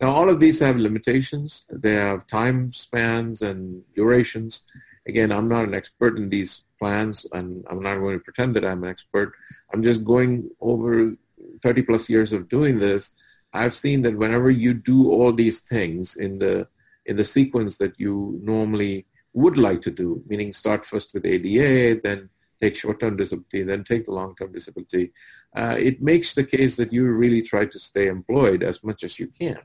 Now, 0.00 0.10
all 0.10 0.28
of 0.28 0.40
these 0.40 0.58
have 0.60 0.76
limitations. 0.76 1.66
They 1.70 1.94
have 1.94 2.26
time 2.26 2.72
spans 2.72 3.42
and 3.42 3.82
durations. 3.94 4.62
Again, 5.06 5.32
I'm 5.32 5.48
not 5.48 5.64
an 5.64 5.74
expert 5.74 6.16
in 6.16 6.30
these 6.30 6.64
plans, 6.78 7.26
and 7.32 7.64
I'm 7.68 7.80
not 7.80 7.98
going 7.98 8.18
to 8.18 8.24
pretend 8.24 8.56
that 8.56 8.64
I'm 8.64 8.84
an 8.84 8.90
expert. 8.90 9.32
I'm 9.72 9.82
just 9.82 10.04
going 10.04 10.50
over 10.60 11.14
30 11.62 11.82
plus 11.82 12.08
years 12.08 12.32
of 12.32 12.48
doing 12.48 12.78
this. 12.78 13.12
I've 13.52 13.74
seen 13.74 14.02
that 14.02 14.16
whenever 14.16 14.50
you 14.50 14.74
do 14.74 15.10
all 15.10 15.32
these 15.32 15.60
things 15.60 16.16
in 16.16 16.38
the 16.38 16.68
in 17.06 17.16
the 17.16 17.24
sequence 17.24 17.76
that 17.76 18.00
you 18.00 18.40
normally 18.42 19.06
would 19.34 19.58
like 19.58 19.82
to 19.82 19.90
do, 19.90 20.22
meaning 20.26 20.52
start 20.54 20.86
first 20.86 21.12
with 21.12 21.26
ADA, 21.26 22.00
then 22.02 22.30
take 22.60 22.76
short-term 22.76 23.16
disability, 23.16 23.62
then 23.62 23.84
take 23.84 24.06
the 24.06 24.12
long-term 24.12 24.52
disability, 24.52 25.12
uh, 25.54 25.76
it 25.78 26.00
makes 26.00 26.34
the 26.34 26.44
case 26.44 26.76
that 26.76 26.92
you 26.92 27.06
really 27.10 27.42
try 27.42 27.66
to 27.66 27.78
stay 27.78 28.06
employed 28.06 28.62
as 28.62 28.82
much 28.82 29.04
as 29.04 29.18
you 29.18 29.26
can. 29.26 29.58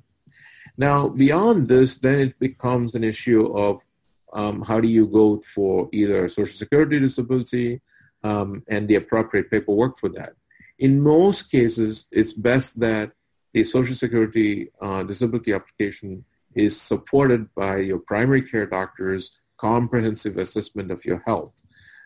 Now, 0.77 1.08
beyond 1.10 1.67
this, 1.67 1.98
then 1.98 2.19
it 2.19 2.39
becomes 2.39 2.96
an 2.96 3.03
issue 3.03 3.46
of 3.53 3.86
um, 4.33 4.62
how 4.62 4.79
do 4.79 4.88
you 4.88 5.07
go 5.07 5.41
for 5.41 5.89
either 5.91 6.29
Social 6.29 6.57
Security 6.57 7.00
disability 7.00 7.81
um, 8.24 8.63
and 8.67 8.88
the 8.88 8.95
appropriate 8.95 9.50
paperwork 9.50 9.98
for 9.98 10.09
that. 10.09 10.33
In 10.79 11.01
most 11.01 11.51
cases, 11.51 12.05
it's 12.12 12.33
best 12.33 12.79
that 12.79 13.12
the 13.53 13.63
Social 13.63 13.95
Security 13.95 14.69
uh, 14.81 15.03
disability 15.03 15.53
application 15.53 16.24
is 16.55 16.79
supported 16.79 17.53
by 17.55 17.77
your 17.77 18.00
primary 18.00 18.41
care 18.41 18.65
doctor's 18.65 19.31
comprehensive 19.57 20.38
assessment 20.38 20.91
of 20.91 21.03
your 21.05 21.21
health. 21.25 21.53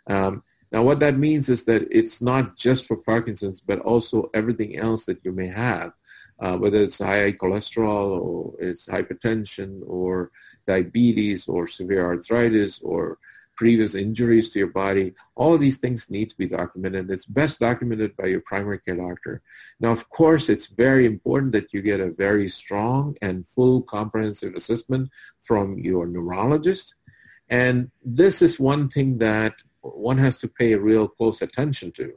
Um, 0.10 0.44
now, 0.72 0.82
what 0.82 1.00
that 1.02 1.18
means 1.18 1.50
is 1.50 1.66
that 1.66 1.88
it's 1.92 2.20
not 2.22 2.58
just 2.58 2.88
for 2.88 2.98
Parkinson's, 2.98 3.62
but 3.62 3.80
also 3.80 4.32
everything 4.34 4.78
else 4.78 5.06
that 5.06 5.24
you 5.24 5.32
may 5.32 5.48
have, 5.48 5.94
uh, 6.40 6.58
whether 6.58 6.82
it's 6.82 7.00
high 7.00 7.32
cholesterol 7.32 8.22
or 8.22 8.54
it's 8.60 8.88
hypertension 8.88 9.82
or 9.88 10.32
diabetes 10.68 11.48
or 11.48 11.68
severe 11.68 12.06
arthritis 12.06 12.80
or 12.82 13.18
previous 13.56 13.96
injuries 13.96 14.50
to 14.50 14.60
your 14.60 14.70
body. 14.70 15.14
All 15.36 15.58
these 15.58 15.78
things 15.78 16.10
need 16.10 16.30
to 16.30 16.38
be 16.38 16.48
documented. 16.48 17.10
It's 17.12 17.26
best 17.26 17.60
documented 17.60 18.16
by 18.18 18.26
your 18.28 18.42
primary 18.42 18.80
care 18.80 18.96
doctor. 18.96 19.42
Now, 19.80 19.92
of 19.92 20.10
course, 20.10 20.50
it's 20.50 20.68
very 20.68 21.06
important 21.06 21.52
that 21.54 21.74
you 21.74 21.82
get 21.82 22.00
a 22.00 22.12
very 22.12 22.50
strong 22.50 23.16
and 23.22 23.48
full 23.48 23.84
comprehensive 23.84 24.56
assessment 24.56 25.10
from 25.40 25.78
your 25.78 26.08
neurologist. 26.08 26.96
And 27.50 27.92
this 28.04 28.42
is 28.42 28.60
one 28.60 28.90
thing 28.90 29.20
that 29.20 29.54
one 29.82 30.18
has 30.18 30.38
to 30.40 30.48
pay 30.48 30.76
real 30.76 31.08
close 31.08 31.42
attention 31.42 31.92
to. 31.94 32.14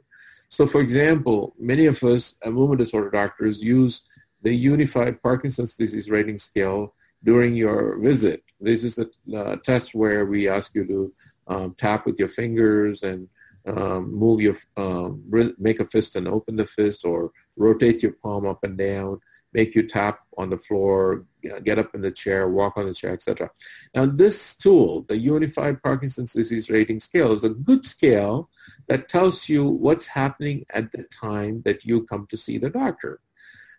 So, 0.49 0.65
for 0.65 0.81
example, 0.81 1.53
many 1.59 1.85
of 1.87 2.01
us, 2.03 2.35
movement 2.45 2.79
disorder 2.79 3.09
doctors, 3.09 3.61
use 3.61 4.01
the 4.41 4.53
Unified 4.53 5.21
Parkinson's 5.21 5.75
Disease 5.75 6.09
Rating 6.09 6.37
Scale 6.37 6.93
during 7.23 7.55
your 7.55 7.99
visit. 7.99 8.43
This 8.59 8.83
is 8.83 8.95
the 8.95 9.09
uh, 9.37 9.57
test 9.57 9.93
where 9.93 10.25
we 10.25 10.47
ask 10.47 10.73
you 10.73 10.85
to 10.87 11.13
um, 11.47 11.75
tap 11.77 12.05
with 12.05 12.17
your 12.17 12.29
fingers 12.29 13.03
and 13.03 13.27
um, 13.67 14.13
move 14.13 14.39
your, 14.39 14.55
um, 14.77 15.23
make 15.57 15.79
a 15.79 15.85
fist 15.85 16.15
and 16.15 16.27
open 16.27 16.55
the 16.55 16.65
fist 16.65 17.03
or 17.03 17.31
rotate 17.57 18.01
your 18.01 18.13
palm 18.13 18.45
up 18.45 18.63
and 18.63 18.77
down, 18.77 19.19
make 19.53 19.75
you 19.75 19.83
tap 19.83 20.19
on 20.37 20.49
the 20.49 20.57
floor, 20.57 21.25
get 21.63 21.79
up 21.79 21.95
in 21.95 22.01
the 22.01 22.11
chair, 22.11 22.49
walk 22.49 22.77
on 22.77 22.85
the 22.85 22.93
chair, 22.93 23.13
etc. 23.13 23.49
Now 23.95 24.05
this 24.05 24.55
tool, 24.55 25.05
the 25.07 25.17
Unified 25.17 25.81
Parkinson's 25.81 26.33
Disease 26.33 26.69
Rating 26.69 26.99
Scale, 26.99 27.31
is 27.33 27.43
a 27.43 27.49
good 27.49 27.85
scale 27.85 28.49
that 28.87 29.07
tells 29.07 29.49
you 29.49 29.65
what's 29.65 30.07
happening 30.07 30.65
at 30.71 30.91
the 30.91 31.03
time 31.03 31.61
that 31.65 31.85
you 31.85 32.03
come 32.03 32.27
to 32.27 32.37
see 32.37 32.57
the 32.57 32.69
doctor. 32.69 33.19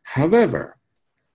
However, 0.02 0.78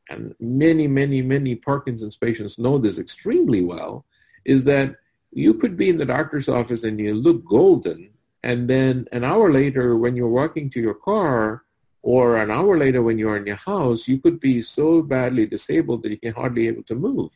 and 0.10 0.34
many, 0.40 0.88
many, 0.88 1.22
many 1.22 1.56
Parkinson's 1.56 2.18
patients 2.18 2.60
know 2.60 2.78
this 2.78 3.00
extremely 3.00 3.64
well, 3.64 4.06
is 4.46 4.64
that 4.66 4.96
you 5.32 5.54
could 5.54 5.78
be 5.78 5.90
in 5.90 5.98
the 5.98 6.06
doctor's 6.06 6.50
office 6.50 6.84
and 6.84 7.00
you 7.00 7.14
look 7.14 7.46
golden, 7.46 8.10
and 8.44 8.70
then 8.70 9.08
an 9.12 9.24
hour 9.24 9.52
later 9.52 9.96
when 9.98 10.16
you're 10.16 10.28
walking 10.28 10.70
to 10.72 10.82
your 10.82 10.94
car, 10.94 11.64
or 12.04 12.38
an 12.38 12.52
hour 12.52 12.78
later 12.78 13.02
when 13.02 13.18
you're 13.18 13.38
in 13.38 13.48
your 13.48 13.56
house, 13.56 14.08
you 14.08 14.20
could 14.20 14.40
be 14.40 14.62
so 14.62 15.02
badly 15.02 15.46
disabled 15.46 16.04
that 16.04 16.12
you 16.12 16.18
can 16.18 16.34
hardly 16.34 16.68
able 16.68 16.84
to 16.84 16.96
move. 16.96 17.32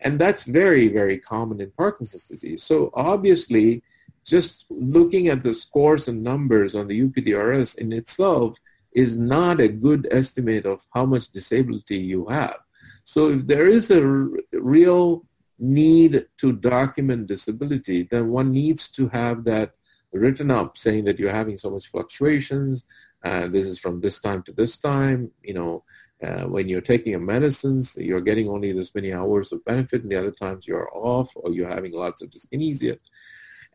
And 0.00 0.18
that's 0.18 0.44
very, 0.44 0.88
very 0.88 1.18
common 1.18 1.60
in 1.60 1.70
Parkinson's 1.72 2.26
disease. 2.26 2.62
So 2.62 2.90
obviously, 2.94 3.82
just 4.24 4.64
looking 4.70 5.28
at 5.28 5.42
the 5.42 5.52
scores 5.52 6.08
and 6.08 6.22
numbers 6.22 6.74
on 6.74 6.88
the 6.88 7.08
UPDRS 7.08 7.78
in 7.78 7.92
itself 7.92 8.56
is 8.92 9.18
not 9.18 9.60
a 9.60 9.68
good 9.68 10.08
estimate 10.10 10.64
of 10.64 10.84
how 10.94 11.04
much 11.04 11.30
disability 11.30 11.98
you 11.98 12.26
have. 12.26 12.56
So 13.04 13.30
if 13.30 13.46
there 13.46 13.68
is 13.68 13.90
a 13.90 14.02
r- 14.02 14.28
real 14.52 15.24
need 15.58 16.26
to 16.38 16.52
document 16.52 17.26
disability, 17.26 18.08
then 18.10 18.28
one 18.28 18.52
needs 18.52 18.88
to 18.92 19.08
have 19.08 19.44
that 19.44 19.72
written 20.12 20.50
up 20.50 20.76
saying 20.76 21.04
that 21.04 21.18
you're 21.18 21.32
having 21.32 21.56
so 21.56 21.70
much 21.70 21.88
fluctuations, 21.88 22.84
uh, 23.24 23.48
this 23.48 23.66
is 23.66 23.78
from 23.78 24.00
this 24.00 24.20
time 24.20 24.42
to 24.44 24.52
this 24.52 24.78
time, 24.78 25.30
you 25.42 25.54
know, 25.54 25.84
uh, 26.22 26.44
when 26.44 26.68
you're 26.68 26.80
taking 26.80 27.12
your 27.12 27.20
medicines, 27.20 27.96
you're 27.96 28.20
getting 28.20 28.48
only 28.48 28.72
this 28.72 28.94
many 28.94 29.12
hours 29.12 29.52
of 29.52 29.64
benefit, 29.64 30.02
and 30.02 30.10
the 30.10 30.16
other 30.16 30.32
times 30.32 30.66
you're 30.66 30.88
off, 30.92 31.30
or 31.36 31.52
you're 31.52 31.68
having 31.68 31.92
lots 31.92 32.22
of 32.22 32.30
dyskinesia 32.30 32.98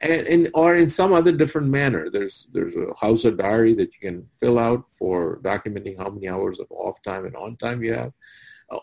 and, 0.01 0.27
and 0.27 0.49
or 0.53 0.75
in 0.75 0.89
some 0.89 1.13
other 1.13 1.31
different 1.31 1.67
manner. 1.67 2.09
There's 2.09 2.47
there's 2.51 2.75
a 2.75 2.93
Hauser 2.93 3.31
diary 3.31 3.73
that 3.75 3.93
you 3.93 3.99
can 4.01 4.27
fill 4.39 4.59
out 4.59 4.85
for 4.91 5.39
documenting 5.39 5.97
how 5.97 6.09
many 6.09 6.29
hours 6.29 6.59
of 6.59 6.67
off 6.71 7.01
time 7.01 7.25
and 7.25 7.35
on 7.35 7.57
time 7.57 7.83
you 7.83 7.93
have. 7.93 8.11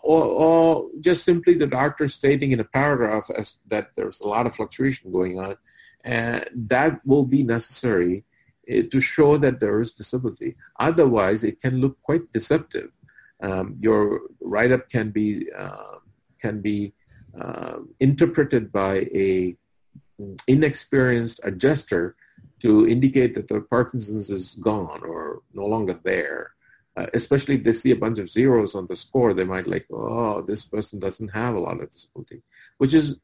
Or, 0.03 0.23
or 0.23 0.89
just 1.01 1.25
simply 1.25 1.55
the 1.55 1.67
doctor 1.67 2.07
stating 2.07 2.51
in 2.51 2.61
a 2.61 2.63
paragraph 2.63 3.29
as 3.35 3.57
that 3.67 3.89
there's 3.95 4.21
a 4.21 4.27
lot 4.27 4.45
of 4.45 4.55
fluctuation 4.55 5.11
going 5.11 5.37
on, 5.37 5.57
and 6.03 6.45
that 6.53 6.99
will 7.05 7.25
be 7.25 7.43
necessary 7.43 8.23
eh, 8.67 8.83
to 8.91 8.99
show 8.99 9.37
that 9.37 9.59
there 9.59 9.79
is 9.81 9.91
disability. 9.91 10.55
Otherwise, 10.79 11.43
it 11.43 11.61
can 11.61 11.79
look 11.81 12.01
quite 12.01 12.31
deceptive. 12.31 12.89
Um, 13.41 13.77
your 13.79 14.21
write-up 14.41 14.89
can 14.89 15.09
be 15.09 15.47
uh, 15.57 15.97
can 16.41 16.61
be 16.61 16.93
uh, 17.39 17.77
interpreted 17.99 18.71
by 18.71 19.07
a 19.13 19.55
inexperienced 20.47 21.39
adjuster 21.43 22.15
to 22.59 22.87
indicate 22.87 23.33
that 23.33 23.47
the 23.47 23.61
Parkinson's 23.61 24.29
is 24.29 24.55
gone 24.55 25.01
or 25.03 25.41
no 25.53 25.65
longer 25.65 25.99
there. 26.03 26.51
Uh, 26.97 27.05
especially 27.13 27.55
if 27.55 27.63
they 27.63 27.71
see 27.71 27.91
a 27.91 27.95
bunch 27.95 28.19
of 28.19 28.29
zeros 28.29 28.75
on 28.75 28.85
the 28.87 28.95
score, 28.97 29.33
they 29.33 29.45
might 29.45 29.65
like, 29.65 29.87
oh, 29.93 30.41
this 30.41 30.65
person 30.65 30.99
doesn't 30.99 31.29
have 31.29 31.55
a 31.55 31.59
lot 31.59 31.81
of 31.81 31.89
disability, 31.89 32.41
which 32.79 32.93
is 32.93 33.15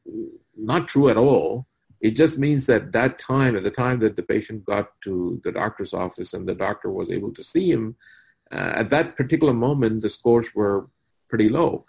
not 0.56 0.88
true 0.88 1.10
at 1.10 1.18
all. 1.18 1.67
It 2.00 2.12
just 2.12 2.38
means 2.38 2.66
that 2.66 2.92
that 2.92 3.18
time, 3.18 3.56
at 3.56 3.64
the 3.64 3.70
time 3.70 3.98
that 4.00 4.16
the 4.16 4.22
patient 4.22 4.64
got 4.64 4.88
to 5.02 5.40
the 5.42 5.52
doctor's 5.52 5.92
office 5.92 6.32
and 6.32 6.48
the 6.48 6.54
doctor 6.54 6.90
was 6.90 7.10
able 7.10 7.32
to 7.34 7.42
see 7.42 7.70
him, 7.70 7.96
uh, 8.52 8.72
at 8.74 8.90
that 8.90 9.16
particular 9.16 9.52
moment, 9.52 10.02
the 10.02 10.08
scores 10.08 10.54
were 10.54 10.88
pretty 11.28 11.48
low. 11.48 11.84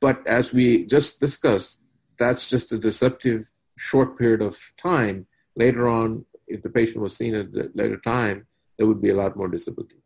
But 0.00 0.26
as 0.26 0.52
we 0.52 0.84
just 0.84 1.20
discussed, 1.20 1.80
that's 2.18 2.48
just 2.48 2.72
a 2.72 2.78
deceptive 2.78 3.50
short 3.76 4.18
period 4.18 4.42
of 4.42 4.58
time, 4.76 5.26
later 5.56 5.88
on, 5.88 6.24
if 6.46 6.62
the 6.62 6.70
patient 6.70 7.00
was 7.02 7.16
seen 7.16 7.34
at 7.34 7.46
a 7.56 7.70
later 7.74 7.96
time, 7.96 8.46
there 8.76 8.86
would 8.86 9.00
be 9.00 9.10
a 9.10 9.16
lot 9.16 9.36
more 9.36 9.48
disability. 9.48 9.96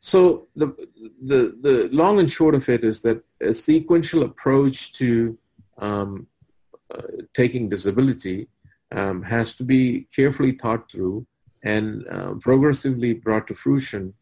So 0.00 0.48
the, 0.56 0.66
the, 1.22 1.56
the 1.60 1.88
long 1.92 2.18
and 2.18 2.30
short 2.30 2.54
of 2.54 2.68
it 2.68 2.84
is 2.84 3.02
that 3.02 3.22
a 3.40 3.54
sequential 3.54 4.22
approach 4.24 4.92
to 4.94 5.38
um, 5.78 6.26
taking 7.34 7.68
disability 7.68 8.48
um, 8.92 9.22
has 9.22 9.54
to 9.54 9.64
be 9.64 10.06
carefully 10.14 10.52
thought 10.52 10.90
through 10.90 11.26
and 11.64 12.06
uh, 12.08 12.34
progressively 12.40 13.14
brought 13.14 13.46
to 13.46 13.54
fruition, 13.54 14.14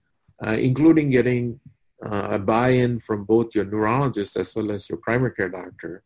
uh, 0.46 0.52
including 0.52 1.10
getting 1.10 1.58
uh, 2.04 2.28
a 2.30 2.38
buy-in 2.38 2.98
from 3.00 3.24
both 3.24 3.54
your 3.54 3.64
neurologist 3.64 4.36
as 4.36 4.54
well 4.54 4.70
as 4.70 4.88
your 4.88 4.98
primary 4.98 5.32
care 5.32 5.48
doctor 5.48 6.02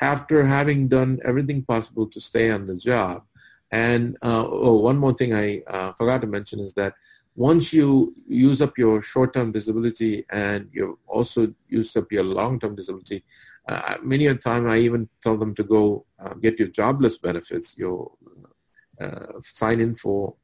after 0.00 0.46
having 0.46 0.88
done 0.88 1.18
everything 1.24 1.62
possible 1.64 2.06
to 2.06 2.20
stay 2.20 2.50
on 2.50 2.66
the 2.66 2.76
job. 2.76 3.24
And 3.70 4.16
uh, 4.22 4.46
oh, 4.46 4.78
one 4.78 4.98
more 4.98 5.12
thing 5.12 5.34
I 5.34 5.62
uh, 5.66 5.92
forgot 5.92 6.22
to 6.22 6.26
mention 6.26 6.60
is 6.60 6.74
that 6.74 6.94
once 7.34 7.72
you 7.72 8.14
use 8.26 8.60
up 8.60 8.76
your 8.76 9.00
short-term 9.00 9.52
disability 9.52 10.24
and 10.30 10.68
you've 10.72 10.96
also 11.06 11.54
used 11.68 11.96
up 11.96 12.10
your 12.10 12.24
long-term 12.24 12.74
disability, 12.74 13.24
uh, 13.68 13.96
many 14.02 14.26
a 14.26 14.34
time 14.34 14.68
I 14.68 14.78
even 14.78 15.08
tell 15.22 15.36
them 15.36 15.54
to 15.54 15.62
go 15.62 16.04
uh, 16.18 16.34
get 16.34 16.58
your 16.58 16.68
jobless 16.68 17.18
benefits, 17.18 17.76
your 17.76 18.10
uh, 19.00 19.40
sign 19.42 19.80
in 19.80 19.94
for 19.94 20.34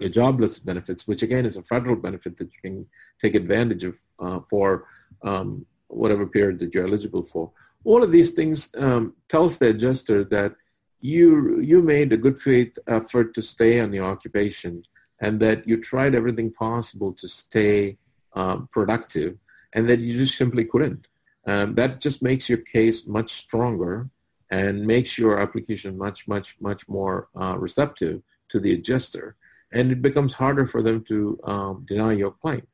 your 0.00 0.10
jobless 0.10 0.58
benefits, 0.58 1.06
which 1.06 1.22
again 1.22 1.44
is 1.44 1.56
a 1.56 1.62
federal 1.62 1.96
benefit 1.96 2.36
that 2.36 2.50
you 2.52 2.60
can 2.62 2.86
take 3.20 3.34
advantage 3.34 3.84
of 3.84 4.00
uh, 4.18 4.40
for 4.48 4.86
um, 5.22 5.66
whatever 5.88 6.26
period 6.26 6.58
that 6.58 6.72
you're 6.72 6.86
eligible 6.86 7.22
for. 7.22 7.50
All 7.84 8.02
of 8.02 8.12
these 8.12 8.32
things 8.32 8.70
um, 8.78 9.14
tells 9.28 9.58
the 9.58 9.68
adjuster 9.68 10.24
that 10.24 10.54
you 11.00 11.60
you 11.60 11.82
made 11.82 12.12
a 12.12 12.16
good 12.16 12.38
faith 12.38 12.78
effort 12.86 13.34
to 13.34 13.42
stay 13.42 13.80
on 13.80 13.90
the 13.90 14.00
occupation 14.00 14.82
and 15.20 15.40
that 15.40 15.66
you 15.66 15.80
tried 15.80 16.14
everything 16.14 16.52
possible 16.52 17.12
to 17.12 17.28
stay 17.28 17.96
um, 18.34 18.68
productive 18.70 19.38
and 19.72 19.88
that 19.88 20.00
you 20.00 20.12
just 20.12 20.36
simply 20.36 20.64
couldn't. 20.64 21.08
Um, 21.46 21.74
that 21.74 22.00
just 22.00 22.22
makes 22.22 22.48
your 22.48 22.58
case 22.58 23.06
much 23.06 23.30
stronger 23.30 24.10
and 24.50 24.86
makes 24.86 25.18
your 25.18 25.38
application 25.40 25.96
much, 25.96 26.28
much, 26.28 26.60
much 26.60 26.88
more 26.88 27.28
uh, 27.36 27.56
receptive 27.58 28.22
to 28.48 28.60
the 28.60 28.74
adjuster. 28.74 29.36
And 29.72 29.90
it 29.90 30.02
becomes 30.02 30.34
harder 30.34 30.66
for 30.66 30.82
them 30.82 31.02
to 31.04 31.38
um, 31.44 31.84
deny 31.86 32.12
your 32.12 32.30
claim. 32.30 32.66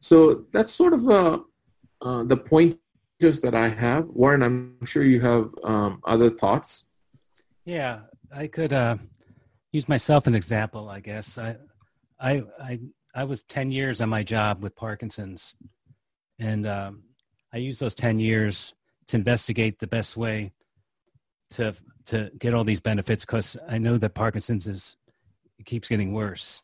So 0.00 0.46
that's 0.52 0.72
sort 0.72 0.94
of 0.94 1.08
uh, 1.08 1.38
uh, 2.00 2.24
the 2.24 2.36
point 2.36 2.78
that 3.20 3.54
I 3.54 3.68
have. 3.68 4.08
Warren, 4.08 4.42
I'm 4.42 4.84
sure 4.84 5.04
you 5.04 5.20
have 5.20 5.50
um, 5.62 6.00
other 6.04 6.28
thoughts. 6.28 6.84
Yeah, 7.64 8.00
I 8.34 8.48
could 8.48 8.72
uh, 8.72 8.96
use 9.70 9.88
myself 9.88 10.26
an 10.26 10.34
example, 10.34 10.88
I 10.88 11.00
guess. 11.00 11.38
I, 11.38 11.56
I, 12.18 12.42
I, 12.60 12.80
I 13.14 13.24
was 13.24 13.42
10 13.44 13.70
years 13.70 14.00
on 14.00 14.08
my 14.08 14.24
job 14.24 14.62
with 14.62 14.74
Parkinson's, 14.74 15.54
and 16.40 16.66
um, 16.66 17.04
I 17.52 17.58
used 17.58 17.78
those 17.78 17.94
10 17.94 18.18
years 18.18 18.74
to 19.08 19.16
investigate 19.16 19.78
the 19.78 19.86
best 19.86 20.16
way 20.16 20.52
to 21.50 21.74
to 22.06 22.30
get 22.38 22.54
all 22.54 22.64
these 22.64 22.80
benefits 22.80 23.24
because 23.24 23.56
I 23.68 23.78
know 23.78 23.96
that 23.98 24.14
Parkinson's 24.14 24.66
is 24.66 24.96
it 25.58 25.66
keeps 25.66 25.88
getting 25.88 26.12
worse, 26.12 26.62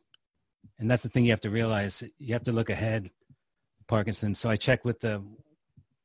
and 0.78 0.90
that's 0.90 1.02
the 1.02 1.08
thing 1.08 1.24
you 1.24 1.30
have 1.30 1.40
to 1.42 1.50
realize. 1.50 2.02
You 2.18 2.32
have 2.32 2.42
to 2.44 2.52
look 2.52 2.70
ahead, 2.70 3.10
Parkinson's. 3.86 4.38
So 4.40 4.48
I 4.48 4.56
checked 4.56 4.84
with 4.84 5.00
the 5.00 5.22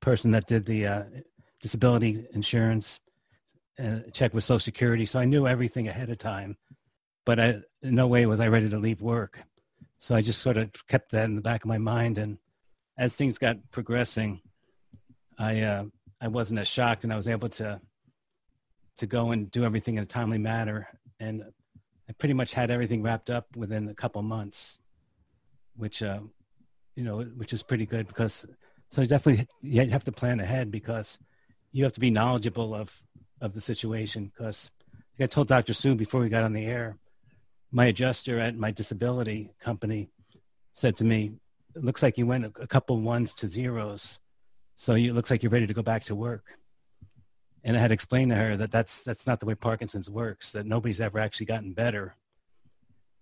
person 0.01 0.31
that 0.31 0.47
did 0.47 0.65
the 0.65 0.85
uh, 0.85 1.03
disability 1.61 2.25
insurance, 2.33 2.99
checked 4.11 4.35
with 4.35 4.43
Social 4.43 4.59
Security, 4.59 5.05
so 5.05 5.19
I 5.19 5.25
knew 5.25 5.47
everything 5.47 5.87
ahead 5.87 6.09
of 6.09 6.17
time. 6.17 6.57
But 7.25 7.39
I, 7.39 7.47
in 7.81 7.95
no 7.95 8.07
way 8.07 8.25
was 8.25 8.39
I 8.39 8.47
ready 8.47 8.69
to 8.69 8.77
leave 8.77 9.01
work. 9.01 9.43
So 9.97 10.13
I 10.13 10.21
just 10.21 10.41
sort 10.41 10.57
of 10.57 10.71
kept 10.87 11.11
that 11.11 11.25
in 11.25 11.35
the 11.35 11.41
back 11.41 11.63
of 11.63 11.69
my 11.69 11.77
mind, 11.77 12.17
and 12.17 12.37
as 12.97 13.15
things 13.15 13.37
got 13.37 13.57
progressing, 13.71 14.41
I 15.37 15.61
uh, 15.61 15.85
I 16.21 16.27
wasn't 16.27 16.59
as 16.59 16.67
shocked, 16.67 17.03
and 17.03 17.13
I 17.13 17.15
was 17.15 17.27
able 17.27 17.49
to 17.49 17.79
to 18.97 19.05
go 19.07 19.31
and 19.31 19.49
do 19.49 19.63
everything 19.63 19.97
in 19.97 20.03
a 20.03 20.05
timely 20.05 20.37
manner. 20.37 20.87
And 21.19 21.43
I 22.09 22.13
pretty 22.13 22.33
much 22.33 22.51
had 22.51 22.69
everything 22.69 23.01
wrapped 23.01 23.29
up 23.29 23.55
within 23.55 23.87
a 23.87 23.93
couple 23.93 24.21
months, 24.21 24.79
which 25.77 26.03
uh, 26.03 26.19
you 26.95 27.03
know, 27.03 27.21
which 27.21 27.53
is 27.53 27.63
pretty 27.63 27.85
good 27.85 28.07
because 28.07 28.45
so 28.91 29.05
definitely 29.05 29.47
you 29.61 29.89
have 29.89 30.03
to 30.03 30.11
plan 30.11 30.39
ahead 30.39 30.69
because 30.69 31.17
you 31.71 31.83
have 31.83 31.93
to 31.93 31.99
be 31.99 32.11
knowledgeable 32.11 32.75
of 32.75 32.95
of 33.43 33.53
the 33.53 33.61
situation. 33.61 34.31
Because 34.35 34.71
like 35.19 35.29
I 35.29 35.31
told 35.31 35.47
Dr. 35.47 35.73
Sue 35.73 35.93
before 35.93 36.21
we 36.21 36.29
got 36.29 36.43
on 36.43 36.53
the 36.53 36.65
air, 36.65 36.97
my 37.71 37.85
adjuster 37.85 38.39
at 38.39 38.57
my 38.57 38.71
disability 38.71 39.53
company 39.59 40.09
said 40.73 40.95
to 40.97 41.03
me, 41.03 41.33
"It 41.75 41.83
looks 41.83 42.01
like 42.01 42.17
you 42.17 42.25
went 42.25 42.45
a, 42.45 42.67
couple 42.67 42.99
ones 42.99 43.33
to 43.35 43.47
zeros, 43.47 44.19
so 44.75 44.95
you, 44.95 45.11
it 45.11 45.13
looks 45.13 45.29
like 45.29 45.43
you're 45.43 45.51
ready 45.51 45.67
to 45.67 45.73
go 45.73 45.83
back 45.83 46.03
to 46.05 46.15
work." 46.15 46.57
and 47.63 47.77
I 47.77 47.79
had 47.79 47.91
explained 47.91 48.31
to 48.31 48.35
her 48.35 48.57
that 48.57 48.71
that's 48.71 49.03
that's 49.03 49.25
not 49.25 49.39
the 49.39 49.45
way 49.45 49.55
Parkinson's 49.55 50.09
works. 50.09 50.51
That 50.51 50.65
nobody's 50.65 50.99
ever 50.99 51.19
actually 51.19 51.45
gotten 51.45 51.73
better. 51.73 52.15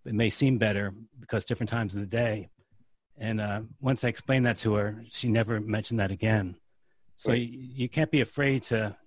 It 0.05 0.15
may 0.15 0.29
seem 0.29 0.57
better 0.57 0.93
because 1.19 1.45
different 1.45 1.69
times 1.69 1.93
of 1.93 1.99
the 1.99 2.07
day. 2.07 2.49
And 3.17 3.39
uh, 3.39 3.61
once 3.79 4.03
I 4.03 4.07
explained 4.07 4.47
that 4.47 4.57
to 4.59 4.73
her, 4.73 5.03
she 5.09 5.27
never 5.27 5.59
mentioned 5.59 5.99
that 5.99 6.09
again. 6.09 6.55
So 7.17 7.29
right. 7.29 7.41
you, 7.41 7.59
you 7.83 7.89
can't 7.89 8.09
be 8.09 8.21
afraid 8.21 8.63
to 8.63 8.97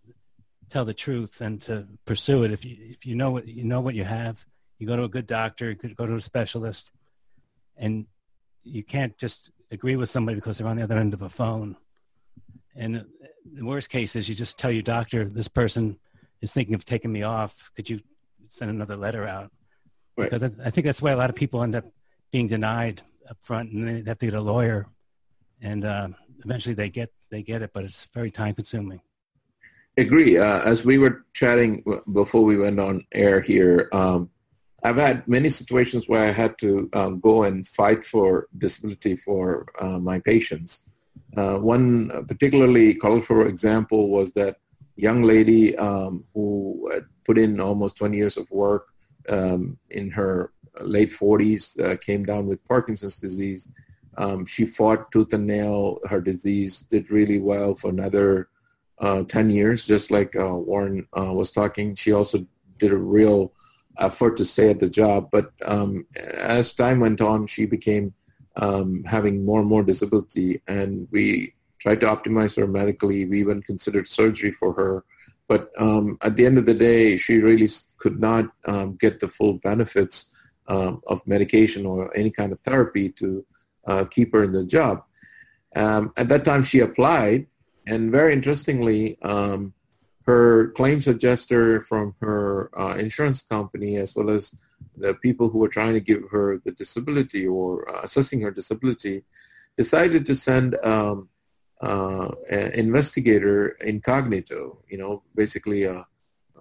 tell 0.70 0.84
the 0.84 0.94
truth 0.94 1.40
and 1.40 1.60
to 1.62 1.86
pursue 2.04 2.44
it. 2.44 2.52
If 2.52 2.64
you 2.64 2.76
if 2.80 3.06
you 3.06 3.14
know 3.14 3.30
what 3.30 3.46
you 3.46 3.64
know 3.64 3.80
what 3.80 3.94
you 3.94 4.04
have, 4.04 4.44
you 4.78 4.86
go 4.86 4.96
to 4.96 5.04
a 5.04 5.08
good 5.08 5.26
doctor, 5.26 5.70
you 5.70 5.76
could 5.76 5.96
go 5.96 6.06
to 6.06 6.14
a 6.14 6.20
specialist, 6.20 6.90
and 7.76 8.06
you 8.62 8.82
can't 8.82 9.16
just 9.18 9.50
agree 9.70 9.96
with 9.96 10.10
somebody 10.10 10.36
because 10.36 10.58
they're 10.58 10.66
on 10.66 10.76
the 10.76 10.82
other 10.82 10.98
end 10.98 11.14
of 11.14 11.22
a 11.22 11.28
phone. 11.28 11.76
And 12.76 13.04
the 13.52 13.64
worst 13.64 13.90
case 13.90 14.16
is 14.16 14.28
you 14.28 14.34
just 14.34 14.58
tell 14.58 14.70
your 14.70 14.82
doctor 14.82 15.24
this 15.24 15.48
person 15.48 15.98
is 16.40 16.52
thinking 16.52 16.74
of 16.74 16.84
taking 16.84 17.12
me 17.12 17.22
off. 17.22 17.70
Could 17.76 17.88
you 17.88 18.00
send 18.48 18.70
another 18.70 18.96
letter 18.96 19.26
out? 19.26 19.50
Right. 20.16 20.30
Because 20.30 20.42
I, 20.42 20.66
I 20.66 20.70
think 20.70 20.84
that's 20.84 21.02
why 21.02 21.12
a 21.12 21.16
lot 21.16 21.30
of 21.30 21.36
people 21.36 21.62
end 21.62 21.74
up 21.74 21.84
being 22.30 22.48
denied 22.48 23.02
up 23.28 23.38
front, 23.40 23.72
and 23.72 24.04
they 24.04 24.10
have 24.10 24.18
to 24.18 24.26
get 24.26 24.34
a 24.34 24.40
lawyer, 24.40 24.86
and 25.60 25.84
uh, 25.84 26.08
eventually 26.44 26.74
they 26.74 26.90
get 26.90 27.10
they 27.30 27.42
get 27.42 27.62
it, 27.62 27.70
but 27.72 27.84
it's 27.84 28.06
very 28.06 28.30
time 28.30 28.54
consuming. 28.54 29.00
Agree. 29.96 30.38
Uh, 30.38 30.60
as 30.62 30.84
we 30.84 30.98
were 30.98 31.24
chatting 31.34 31.84
before 32.12 32.44
we 32.44 32.56
went 32.56 32.80
on 32.80 33.06
air 33.12 33.40
here, 33.40 33.88
um, 33.92 34.28
I've 34.82 34.96
had 34.96 35.26
many 35.28 35.48
situations 35.48 36.08
where 36.08 36.28
I 36.28 36.32
had 36.32 36.58
to 36.58 36.90
um, 36.92 37.20
go 37.20 37.44
and 37.44 37.66
fight 37.66 38.04
for 38.04 38.48
disability 38.58 39.16
for 39.16 39.66
uh, 39.80 39.98
my 39.98 40.18
patients 40.18 40.80
uh, 41.36 41.58
one 41.58 42.24
particularly 42.26 42.94
colorful 42.94 43.46
example 43.46 44.08
was 44.08 44.32
that 44.32 44.56
young 44.96 45.22
lady 45.22 45.76
um, 45.76 46.24
who 46.32 46.90
put 47.24 47.38
in 47.38 47.60
almost 47.60 47.96
20 47.96 48.16
years 48.16 48.36
of 48.36 48.48
work 48.50 48.88
um, 49.28 49.76
in 49.90 50.10
her 50.10 50.52
late 50.80 51.10
40s, 51.10 51.80
uh, 51.80 51.96
came 51.96 52.24
down 52.24 52.46
with 52.46 52.64
Parkinson's 52.66 53.16
disease. 53.16 53.68
Um, 54.16 54.46
she 54.46 54.66
fought 54.66 55.10
tooth 55.10 55.32
and 55.32 55.46
nail 55.46 55.98
her 56.08 56.20
disease, 56.20 56.82
did 56.82 57.10
really 57.10 57.40
well 57.40 57.74
for 57.74 57.90
another 57.90 58.48
uh, 58.98 59.22
10 59.24 59.50
years, 59.50 59.86
just 59.86 60.10
like 60.10 60.36
uh, 60.36 60.54
Warren 60.54 61.06
uh, 61.18 61.32
was 61.32 61.50
talking. 61.50 61.94
She 61.94 62.12
also 62.12 62.46
did 62.78 62.92
a 62.92 62.96
real 62.96 63.52
effort 63.98 64.36
to 64.36 64.44
stay 64.44 64.70
at 64.70 64.80
the 64.80 64.88
job. 64.88 65.28
But 65.30 65.52
um, 65.64 66.06
as 66.36 66.72
time 66.72 67.00
went 67.00 67.20
on, 67.20 67.46
she 67.46 67.66
became 67.66 68.14
um, 68.56 69.04
having 69.04 69.44
more 69.44 69.60
and 69.60 69.68
more 69.68 69.82
disability, 69.82 70.60
and 70.68 71.08
we 71.10 71.54
tried 71.80 72.00
to 72.00 72.06
optimize 72.06 72.56
her 72.56 72.66
medically. 72.66 73.26
We 73.26 73.40
even 73.40 73.62
considered 73.62 74.08
surgery 74.08 74.52
for 74.52 74.72
her, 74.74 75.04
but 75.48 75.70
um, 75.78 76.18
at 76.22 76.36
the 76.36 76.46
end 76.46 76.58
of 76.58 76.66
the 76.66 76.74
day, 76.74 77.16
she 77.16 77.38
really 77.38 77.68
could 77.98 78.20
not 78.20 78.46
um, 78.66 78.96
get 78.96 79.20
the 79.20 79.28
full 79.28 79.54
benefits 79.54 80.32
um, 80.68 81.02
of 81.06 81.26
medication 81.26 81.84
or 81.84 82.16
any 82.16 82.30
kind 82.30 82.52
of 82.52 82.60
therapy 82.60 83.10
to 83.10 83.44
uh, 83.86 84.04
keep 84.04 84.32
her 84.32 84.44
in 84.44 84.52
the 84.52 84.64
job. 84.64 85.02
Um, 85.76 86.12
at 86.16 86.28
that 86.28 86.44
time, 86.44 86.62
she 86.62 86.80
applied, 86.80 87.46
and 87.86 88.10
very 88.10 88.32
interestingly, 88.32 89.20
um, 89.22 89.74
her 90.26 90.68
claims 90.70 91.06
adjuster 91.06 91.80
from 91.82 92.14
her 92.20 92.70
uh, 92.78 92.94
insurance 92.96 93.42
company, 93.42 93.96
as 93.96 94.14
well 94.16 94.30
as 94.30 94.54
the 94.96 95.14
people 95.14 95.48
who 95.48 95.58
were 95.58 95.68
trying 95.68 95.92
to 95.92 96.00
give 96.00 96.22
her 96.30 96.60
the 96.64 96.72
disability 96.72 97.46
or 97.46 97.88
uh, 97.94 98.00
assessing 98.02 98.40
her 98.40 98.50
disability 98.50 99.24
decided 99.76 100.24
to 100.24 100.36
send 100.36 100.76
um, 100.84 101.28
uh, 101.82 102.28
an 102.48 102.72
investigator 102.72 103.68
incognito, 103.80 104.78
you 104.88 104.96
know, 104.96 105.22
basically 105.34 105.84
a, 105.84 106.06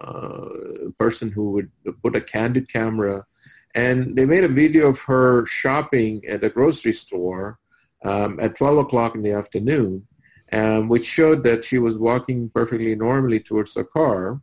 a, 0.00 0.90
person 0.98 1.30
who 1.30 1.52
would 1.52 1.70
put 2.02 2.16
a 2.16 2.20
candid 2.20 2.68
camera. 2.68 3.24
And 3.74 4.16
they 4.16 4.26
made 4.26 4.44
a 4.44 4.48
video 4.48 4.88
of 4.88 5.00
her 5.00 5.46
shopping 5.46 6.22
at 6.26 6.44
a 6.44 6.50
grocery 6.50 6.92
store 6.92 7.58
um, 8.04 8.38
at 8.40 8.56
12 8.56 8.78
o'clock 8.78 9.14
in 9.14 9.22
the 9.22 9.32
afternoon, 9.32 10.06
um, 10.52 10.88
which 10.88 11.04
showed 11.04 11.42
that 11.44 11.64
she 11.64 11.78
was 11.78 11.98
walking 11.98 12.50
perfectly 12.50 12.94
normally 12.94 13.40
towards 13.40 13.74
the 13.74 13.84
car 13.84 14.40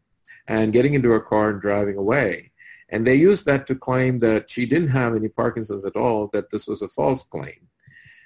and 0.47 0.73
getting 0.73 0.93
into 0.93 1.09
her 1.09 1.19
car 1.19 1.51
and 1.51 1.61
driving 1.61 1.97
away. 1.97 2.51
And 2.89 3.07
they 3.07 3.15
used 3.15 3.45
that 3.45 3.67
to 3.67 3.75
claim 3.75 4.19
that 4.19 4.49
she 4.49 4.65
didn't 4.65 4.89
have 4.89 5.15
any 5.15 5.29
Parkinson's 5.29 5.85
at 5.85 5.95
all, 5.95 6.29
that 6.33 6.49
this 6.49 6.67
was 6.67 6.81
a 6.81 6.89
false 6.89 7.23
claim. 7.23 7.67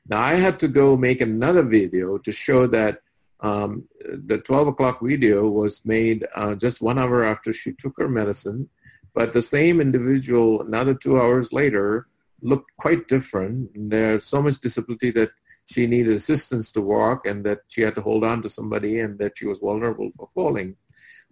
Now, 0.08 0.22
I 0.22 0.36
had 0.36 0.60
to 0.60 0.68
go 0.68 0.98
make 0.98 1.22
another 1.22 1.64
video 1.64 2.18
to 2.20 2.32
show 2.32 2.68
that 2.68 3.02
um, 3.42 3.86
the 4.02 4.40
12 4.40 4.70
o'clock 4.70 5.02
video 5.02 5.48
was 5.48 5.84
made 5.86 6.26
uh, 6.36 6.56
just 6.56 6.82
one 6.82 6.98
hour 6.98 7.24
after 7.24 7.54
she 7.54 7.74
took 7.74 7.94
her 7.98 8.08
medicine, 8.08 8.70
but 9.14 9.34
the 9.34 9.42
same 9.42 9.80
individual, 9.82 10.62
another 10.62 10.94
two 10.94 11.20
hours 11.20 11.54
later, 11.54 12.08
looked 12.42 12.72
quite 12.78 13.08
different. 13.08 13.70
There's 13.76 14.24
so 14.24 14.42
much 14.42 14.60
disability 14.60 15.12
that 15.12 15.32
she 15.66 15.88
needed 15.88 16.14
assistance 16.14 16.72
to 16.72 16.82
walk 16.82 17.26
and 17.26 17.44
that 17.46 17.60
she 17.68 17.82
had 17.82 17.96
to 17.96 18.02
hold 18.02 18.24
on 18.24 18.42
to 18.42 18.50
somebody 18.50 19.00
and 19.00 19.18
that 19.20 19.38
she 19.38 19.46
was 19.46 19.60
vulnerable 19.60 20.10
for 20.16 20.30
falling 20.34 20.76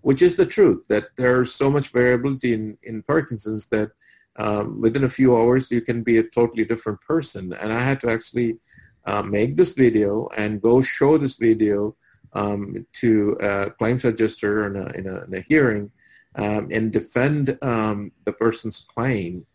which 0.04 0.22
is 0.22 0.36
the 0.36 0.46
truth 0.46 0.86
that 0.90 1.06
there's 1.16 1.54
so 1.54 1.70
much 1.70 1.88
variability 1.90 2.54
in, 2.54 2.78
in 2.84 3.02
Parkinson's 3.02 3.68
that 3.68 3.90
um, 4.38 4.82
within 4.82 5.06
a 5.06 5.10
few 5.10 5.36
hours 5.36 5.72
you 5.72 5.80
can 5.80 6.04
be 6.04 6.18
a 6.18 6.24
totally 6.24 6.66
different 6.66 7.00
person. 7.02 7.54
And 7.54 7.72
I 7.72 7.80
had 7.80 8.02
to 8.02 8.12
actually 8.12 8.58
uh, 9.06 9.22
make 9.22 9.56
this 9.56 9.74
video 9.74 10.28
and 10.36 10.62
go 10.62 10.82
show 10.82 11.18
this 11.18 11.38
video 11.38 11.96
um, 12.34 12.86
to 12.94 13.38
a 13.40 13.72
claims 13.72 14.04
adjuster 14.04 14.68
in 14.68 14.76
a, 14.76 14.86
in 14.98 15.08
a, 15.08 15.24
in 15.24 15.34
a 15.36 15.42
hearing 15.42 15.90
um, 16.36 16.68
and 16.70 16.92
defend 16.92 17.58
um, 17.62 18.12
the 18.26 18.34
person's 18.34 18.86
claim. 18.94 19.46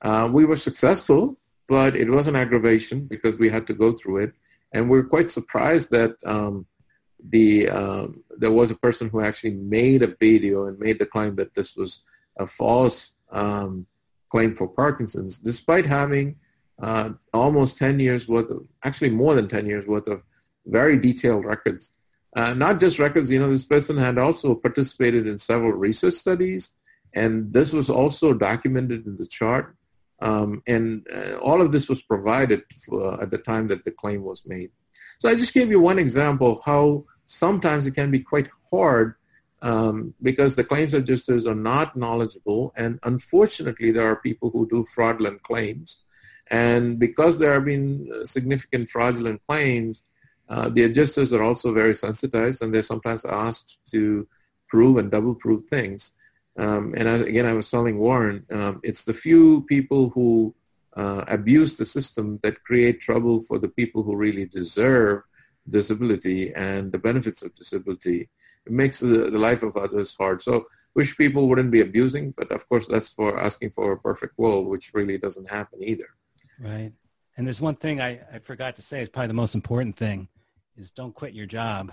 Uh, 0.00 0.28
we 0.32 0.46
were 0.46 0.56
successful, 0.56 1.36
but 1.68 1.94
it 1.94 2.08
was 2.08 2.26
an 2.26 2.36
aggravation 2.36 3.06
because 3.06 3.36
we 3.36 3.50
had 3.50 3.66
to 3.66 3.74
go 3.74 3.92
through 3.92 4.18
it. 4.18 4.32
And 4.72 4.88
we 4.88 4.98
are 4.98 5.04
quite 5.04 5.30
surprised 5.30 5.90
that 5.90 6.16
um, 6.24 6.66
the 7.30 7.68
um, 7.68 8.24
there 8.36 8.52
was 8.52 8.70
a 8.70 8.76
person 8.76 9.08
who 9.08 9.20
actually 9.20 9.52
made 9.54 10.02
a 10.02 10.14
video 10.20 10.66
and 10.66 10.78
made 10.78 10.98
the 10.98 11.06
claim 11.06 11.36
that 11.36 11.54
this 11.54 11.76
was 11.76 12.00
a 12.38 12.46
false 12.46 13.12
um, 13.30 13.86
claim 14.30 14.54
for 14.54 14.68
Parkinson's, 14.68 15.38
despite 15.38 15.86
having 15.86 16.36
uh, 16.80 17.10
almost 17.32 17.78
10 17.78 17.98
years 17.98 18.28
worth 18.28 18.50
of, 18.50 18.66
actually 18.84 19.10
more 19.10 19.34
than 19.34 19.48
10 19.48 19.66
years 19.66 19.86
worth 19.86 20.06
of 20.06 20.22
very 20.66 20.96
detailed 20.98 21.44
records. 21.44 21.92
Uh, 22.36 22.54
not 22.54 22.78
just 22.78 22.98
records, 22.98 23.30
you 23.30 23.40
know, 23.40 23.50
this 23.50 23.64
person 23.64 23.96
had 23.96 24.18
also 24.18 24.54
participated 24.54 25.26
in 25.26 25.38
several 25.38 25.72
research 25.72 26.14
studies, 26.14 26.72
and 27.14 27.52
this 27.52 27.72
was 27.72 27.88
also 27.88 28.32
documented 28.32 29.06
in 29.06 29.16
the 29.16 29.26
chart. 29.26 29.74
Um, 30.20 30.62
and 30.66 31.06
uh, 31.14 31.36
all 31.36 31.60
of 31.60 31.72
this 31.72 31.88
was 31.88 32.02
provided 32.02 32.62
for, 32.84 33.20
at 33.22 33.30
the 33.30 33.38
time 33.38 33.66
that 33.68 33.84
the 33.84 33.90
claim 33.90 34.22
was 34.24 34.44
made. 34.46 34.70
So 35.18 35.28
I 35.28 35.34
just 35.34 35.54
gave 35.54 35.70
you 35.70 35.80
one 35.80 35.98
example 35.98 36.52
of 36.52 36.64
how 36.64 37.04
sometimes 37.26 37.86
it 37.86 37.92
can 37.92 38.10
be 38.10 38.20
quite 38.20 38.48
hard 38.70 39.14
um, 39.62 40.14
because 40.22 40.54
the 40.54 40.64
claims 40.64 40.94
adjusters 40.94 41.46
are 41.46 41.54
not 41.54 41.96
knowledgeable, 41.96 42.72
and 42.76 42.98
unfortunately, 43.02 43.90
there 43.90 44.06
are 44.06 44.16
people 44.16 44.50
who 44.50 44.68
do 44.68 44.84
fraudulent 44.94 45.42
claims. 45.42 45.98
And 46.50 46.98
because 46.98 47.38
there 47.38 47.52
have 47.54 47.64
been 47.64 48.24
significant 48.24 48.88
fraudulent 48.88 49.42
claims, 49.46 50.04
uh, 50.48 50.68
the 50.70 50.84
adjusters 50.84 51.32
are 51.32 51.42
also 51.42 51.74
very 51.74 51.94
sensitized, 51.94 52.62
and 52.62 52.72
they're 52.72 52.82
sometimes 52.82 53.24
asked 53.24 53.78
to 53.90 54.26
prove 54.68 54.96
and 54.96 55.10
double 55.10 55.34
prove 55.34 55.64
things. 55.64 56.12
Um, 56.58 56.94
and 56.96 57.08
I, 57.08 57.14
again, 57.18 57.46
I 57.46 57.52
was 57.52 57.70
telling 57.70 57.98
Warren, 57.98 58.44
um, 58.50 58.80
it's 58.82 59.04
the 59.04 59.14
few 59.14 59.62
people 59.62 60.10
who 60.10 60.54
uh, 60.96 61.24
abuse 61.28 61.76
the 61.76 61.84
system 61.86 62.40
that 62.42 62.62
create 62.64 63.00
trouble 63.00 63.42
for 63.42 63.58
the 63.58 63.68
people 63.68 64.02
who 64.02 64.16
really 64.16 64.44
deserve 64.44 65.22
disability 65.70 66.52
and 66.54 66.90
the 66.90 66.98
benefits 66.98 67.42
of 67.42 67.54
disability. 67.54 68.28
It 68.66 68.72
makes 68.72 68.98
the, 69.00 69.30
the 69.30 69.38
life 69.38 69.62
of 69.62 69.76
others 69.76 70.16
hard. 70.18 70.42
So 70.42 70.66
wish 70.94 71.16
people 71.16 71.48
wouldn't 71.48 71.70
be 71.70 71.82
abusing, 71.82 72.32
but 72.36 72.50
of 72.50 72.68
course 72.68 72.88
that's 72.88 73.10
for 73.10 73.38
asking 73.40 73.70
for 73.70 73.92
a 73.92 73.98
perfect 73.98 74.36
world, 74.36 74.66
which 74.66 74.92
really 74.94 75.18
doesn't 75.18 75.48
happen 75.48 75.78
either. 75.82 76.08
Right. 76.58 76.92
And 77.36 77.46
there's 77.46 77.60
one 77.60 77.76
thing 77.76 78.00
I, 78.00 78.20
I 78.32 78.40
forgot 78.40 78.74
to 78.76 78.82
say 78.82 79.00
is 79.00 79.08
probably 79.08 79.28
the 79.28 79.34
most 79.34 79.54
important 79.54 79.96
thing 79.96 80.28
is 80.76 80.90
don't 80.90 81.14
quit 81.14 81.34
your 81.34 81.46
job. 81.46 81.92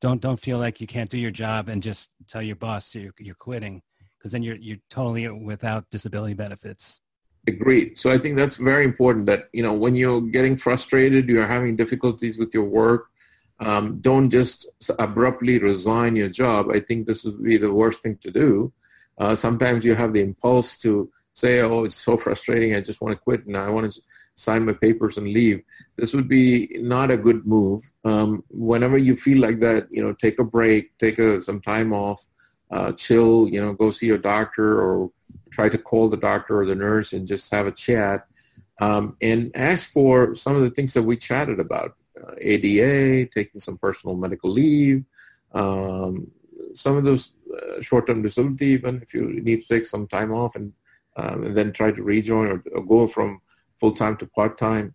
Don't 0.00 0.20
don't 0.20 0.40
feel 0.40 0.58
like 0.58 0.80
you 0.80 0.86
can't 0.86 1.10
do 1.10 1.18
your 1.18 1.30
job 1.30 1.68
and 1.68 1.82
just 1.82 2.08
tell 2.28 2.42
your 2.42 2.56
boss 2.56 2.94
you're, 2.94 3.12
you're 3.18 3.34
quitting 3.34 3.82
because 4.16 4.32
then 4.32 4.42
you're 4.42 4.56
you're 4.56 4.78
totally 4.88 5.28
without 5.28 5.84
disability 5.90 6.34
benefits. 6.34 7.00
Agreed. 7.46 7.98
So 7.98 8.10
I 8.10 8.18
think 8.18 8.36
that's 8.36 8.58
very 8.58 8.84
important 8.84 9.26
that, 9.26 9.48
you 9.52 9.62
know, 9.62 9.72
when 9.72 9.96
you're 9.96 10.20
getting 10.20 10.58
frustrated, 10.58 11.28
you're 11.28 11.46
having 11.46 11.74
difficulties 11.74 12.38
with 12.38 12.52
your 12.52 12.64
work, 12.64 13.06
um, 13.60 13.98
don't 14.00 14.28
just 14.28 14.70
abruptly 14.98 15.58
resign 15.58 16.16
your 16.16 16.28
job. 16.28 16.70
I 16.70 16.80
think 16.80 17.06
this 17.06 17.24
would 17.24 17.42
be 17.42 17.56
the 17.56 17.72
worst 17.72 18.02
thing 18.02 18.18
to 18.22 18.30
do. 18.30 18.72
Uh, 19.18 19.34
sometimes 19.34 19.84
you 19.84 19.94
have 19.94 20.12
the 20.12 20.20
impulse 20.20 20.76
to 20.78 21.10
say, 21.32 21.60
oh, 21.60 21.84
it's 21.84 21.94
so 21.94 22.16
frustrating, 22.16 22.74
I 22.74 22.80
just 22.80 23.00
want 23.00 23.12
to 23.14 23.20
quit 23.20 23.46
and 23.46 23.56
I 23.56 23.70
want 23.70 23.90
to 23.90 24.00
sign 24.40 24.64
my 24.64 24.72
papers 24.72 25.18
and 25.18 25.28
leave. 25.28 25.62
This 25.96 26.14
would 26.14 26.28
be 26.28 26.68
not 26.80 27.10
a 27.10 27.16
good 27.16 27.46
move. 27.46 27.82
Um, 28.04 28.42
whenever 28.48 28.96
you 28.96 29.14
feel 29.16 29.38
like 29.38 29.60
that, 29.60 29.86
you 29.90 30.02
know, 30.02 30.14
take 30.14 30.38
a 30.38 30.44
break, 30.44 30.96
take 30.98 31.18
a, 31.18 31.42
some 31.42 31.60
time 31.60 31.92
off, 31.92 32.24
uh, 32.70 32.92
chill, 32.92 33.48
you 33.48 33.60
know, 33.60 33.72
go 33.72 33.90
see 33.90 34.06
your 34.06 34.18
doctor 34.18 34.80
or 34.80 35.10
try 35.50 35.68
to 35.68 35.76
call 35.76 36.08
the 36.08 36.16
doctor 36.16 36.60
or 36.60 36.66
the 36.66 36.74
nurse 36.74 37.12
and 37.12 37.26
just 37.26 37.52
have 37.52 37.66
a 37.66 37.72
chat 37.72 38.26
um, 38.80 39.16
and 39.20 39.50
ask 39.54 39.90
for 39.90 40.34
some 40.34 40.56
of 40.56 40.62
the 40.62 40.70
things 40.70 40.94
that 40.94 41.02
we 41.02 41.16
chatted 41.16 41.60
about 41.60 41.96
uh, 42.20 42.32
ADA, 42.38 43.26
taking 43.26 43.60
some 43.60 43.76
personal 43.76 44.16
medical 44.16 44.50
leave, 44.50 45.04
um, 45.52 46.30
some 46.74 46.96
of 46.96 47.04
those 47.04 47.32
uh, 47.54 47.80
short-term 47.80 48.22
disability, 48.22 48.66
even 48.66 49.02
if 49.02 49.12
you 49.12 49.40
need 49.42 49.60
to 49.60 49.68
take 49.68 49.86
some 49.86 50.06
time 50.06 50.32
off 50.32 50.54
and, 50.54 50.72
um, 51.16 51.44
and 51.44 51.54
then 51.54 51.72
try 51.72 51.90
to 51.92 52.02
rejoin 52.02 52.46
or, 52.46 52.62
or 52.74 52.82
go 52.82 53.06
from 53.06 53.40
full-time 53.80 54.16
to 54.18 54.26
part-time. 54.26 54.94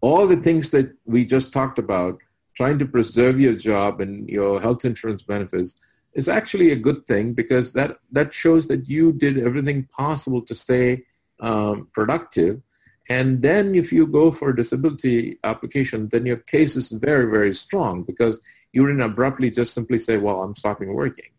All 0.00 0.26
the 0.26 0.36
things 0.36 0.70
that 0.70 0.92
we 1.04 1.24
just 1.24 1.52
talked 1.52 1.78
about, 1.78 2.18
trying 2.56 2.78
to 2.78 2.86
preserve 2.86 3.38
your 3.38 3.54
job 3.54 4.00
and 4.00 4.28
your 4.28 4.60
health 4.60 4.84
insurance 4.84 5.22
benefits, 5.22 5.76
is 6.14 6.28
actually 6.28 6.72
a 6.72 6.76
good 6.76 7.06
thing 7.06 7.34
because 7.34 7.72
that, 7.74 7.98
that 8.10 8.32
shows 8.32 8.66
that 8.68 8.88
you 8.88 9.12
did 9.12 9.38
everything 9.38 9.86
possible 9.94 10.40
to 10.42 10.54
stay 10.54 11.04
um, 11.40 11.88
productive. 11.92 12.62
And 13.08 13.42
then 13.42 13.74
if 13.74 13.92
you 13.92 14.06
go 14.06 14.32
for 14.32 14.50
a 14.50 14.56
disability 14.56 15.38
application, 15.44 16.08
then 16.08 16.24
your 16.26 16.38
case 16.38 16.74
is 16.74 16.88
very, 16.88 17.26
very 17.30 17.54
strong 17.54 18.02
because 18.02 18.38
you 18.72 18.86
didn't 18.86 19.02
abruptly 19.02 19.50
just 19.50 19.74
simply 19.74 19.98
say, 19.98 20.16
well, 20.16 20.42
I'm 20.42 20.56
stopping 20.56 20.92
working. 20.92 21.30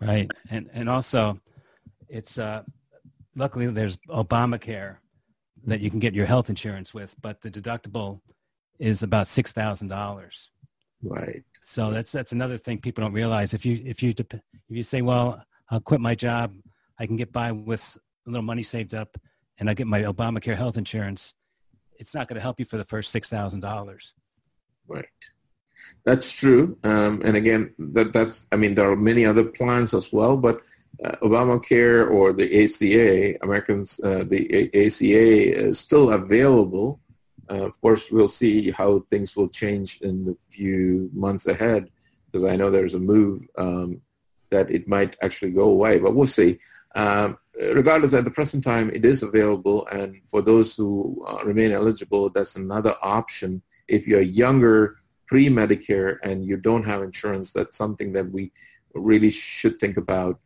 Right. 0.00 0.30
And, 0.50 0.70
and 0.72 0.88
also 0.88 1.40
it's, 2.08 2.38
uh, 2.38 2.62
luckily 3.36 3.66
there's 3.66 3.96
Obamacare 4.08 4.96
that 5.66 5.80
you 5.80 5.90
can 5.90 5.98
get 5.98 6.14
your 6.14 6.26
health 6.26 6.50
insurance 6.50 6.92
with, 6.92 7.14
but 7.20 7.40
the 7.40 7.50
deductible 7.50 8.20
is 8.78 9.02
about 9.02 9.26
$6,000. 9.26 10.50
Right. 11.02 11.42
So 11.62 11.90
that's 11.90 12.12
that's 12.12 12.32
another 12.32 12.56
thing 12.56 12.78
people 12.78 13.02
don't 13.02 13.12
realize. 13.12 13.52
If 13.52 13.66
you 13.66 13.80
if 13.84 14.02
you 14.02 14.14
dep- 14.14 14.34
if 14.34 14.40
you 14.68 14.82
say, 14.82 15.02
well, 15.02 15.42
I'll 15.70 15.80
quit 15.80 16.00
my 16.00 16.14
job, 16.14 16.54
I 16.98 17.06
can 17.06 17.16
get 17.16 17.32
by 17.32 17.52
with 17.52 17.96
a 18.26 18.30
little 18.30 18.42
money 18.42 18.62
saved 18.62 18.94
up, 18.94 19.16
and 19.58 19.68
I 19.68 19.74
get 19.74 19.86
my 19.86 20.02
Obamacare 20.02 20.56
health 20.56 20.78
insurance. 20.78 21.34
It's 21.98 22.14
not 22.14 22.28
going 22.28 22.36
to 22.36 22.42
help 22.42 22.58
you 22.58 22.64
for 22.64 22.78
the 22.78 22.84
first 22.84 23.12
six 23.12 23.28
thousand 23.28 23.60
dollars. 23.60 24.14
Right. 24.88 25.06
That's 26.04 26.30
true. 26.32 26.78
Um, 26.84 27.22
and 27.24 27.36
again, 27.36 27.74
that 27.78 28.12
that's 28.12 28.46
I 28.52 28.56
mean 28.56 28.74
there 28.74 28.90
are 28.90 28.96
many 28.96 29.26
other 29.26 29.44
plans 29.44 29.92
as 29.94 30.12
well, 30.12 30.36
but 30.36 30.62
uh, 31.02 31.16
Obamacare 31.22 32.10
or 32.10 32.32
the 32.32 32.64
ACA, 32.64 33.38
Americans, 33.42 33.98
uh, 34.04 34.24
the 34.26 34.70
ACA 34.74 35.66
is 35.68 35.78
still 35.78 36.12
available 36.12 37.00
uh, 37.50 37.66
of 37.66 37.80
course, 37.80 38.10
we'll 38.10 38.28
see 38.28 38.70
how 38.70 39.00
things 39.10 39.36
will 39.36 39.48
change 39.48 40.00
in 40.00 40.24
the 40.24 40.36
few 40.50 41.10
months 41.12 41.46
ahead 41.46 41.90
because 42.26 42.44
I 42.44 42.56
know 42.56 42.70
there's 42.70 42.94
a 42.94 42.98
move 42.98 43.46
um, 43.58 44.00
that 44.50 44.70
it 44.70 44.88
might 44.88 45.16
actually 45.22 45.52
go 45.52 45.70
away, 45.70 45.98
but 45.98 46.14
we'll 46.14 46.26
see. 46.26 46.58
Um, 46.94 47.38
regardless, 47.56 48.14
at 48.14 48.24
the 48.24 48.30
present 48.30 48.64
time, 48.64 48.90
it 48.90 49.04
is 49.04 49.22
available, 49.22 49.86
and 49.88 50.20
for 50.28 50.42
those 50.42 50.74
who 50.74 51.24
uh, 51.28 51.44
remain 51.44 51.72
eligible, 51.72 52.30
that's 52.30 52.56
another 52.56 52.94
option. 53.02 53.62
If 53.88 54.06
you're 54.06 54.20
younger, 54.20 54.96
pre-Medicare, 55.26 56.18
and 56.22 56.44
you 56.46 56.56
don't 56.56 56.84
have 56.84 57.02
insurance, 57.02 57.52
that's 57.52 57.76
something 57.76 58.12
that 58.12 58.30
we 58.30 58.52
really 58.94 59.30
should 59.30 59.78
think 59.78 59.96
about. 59.96 60.40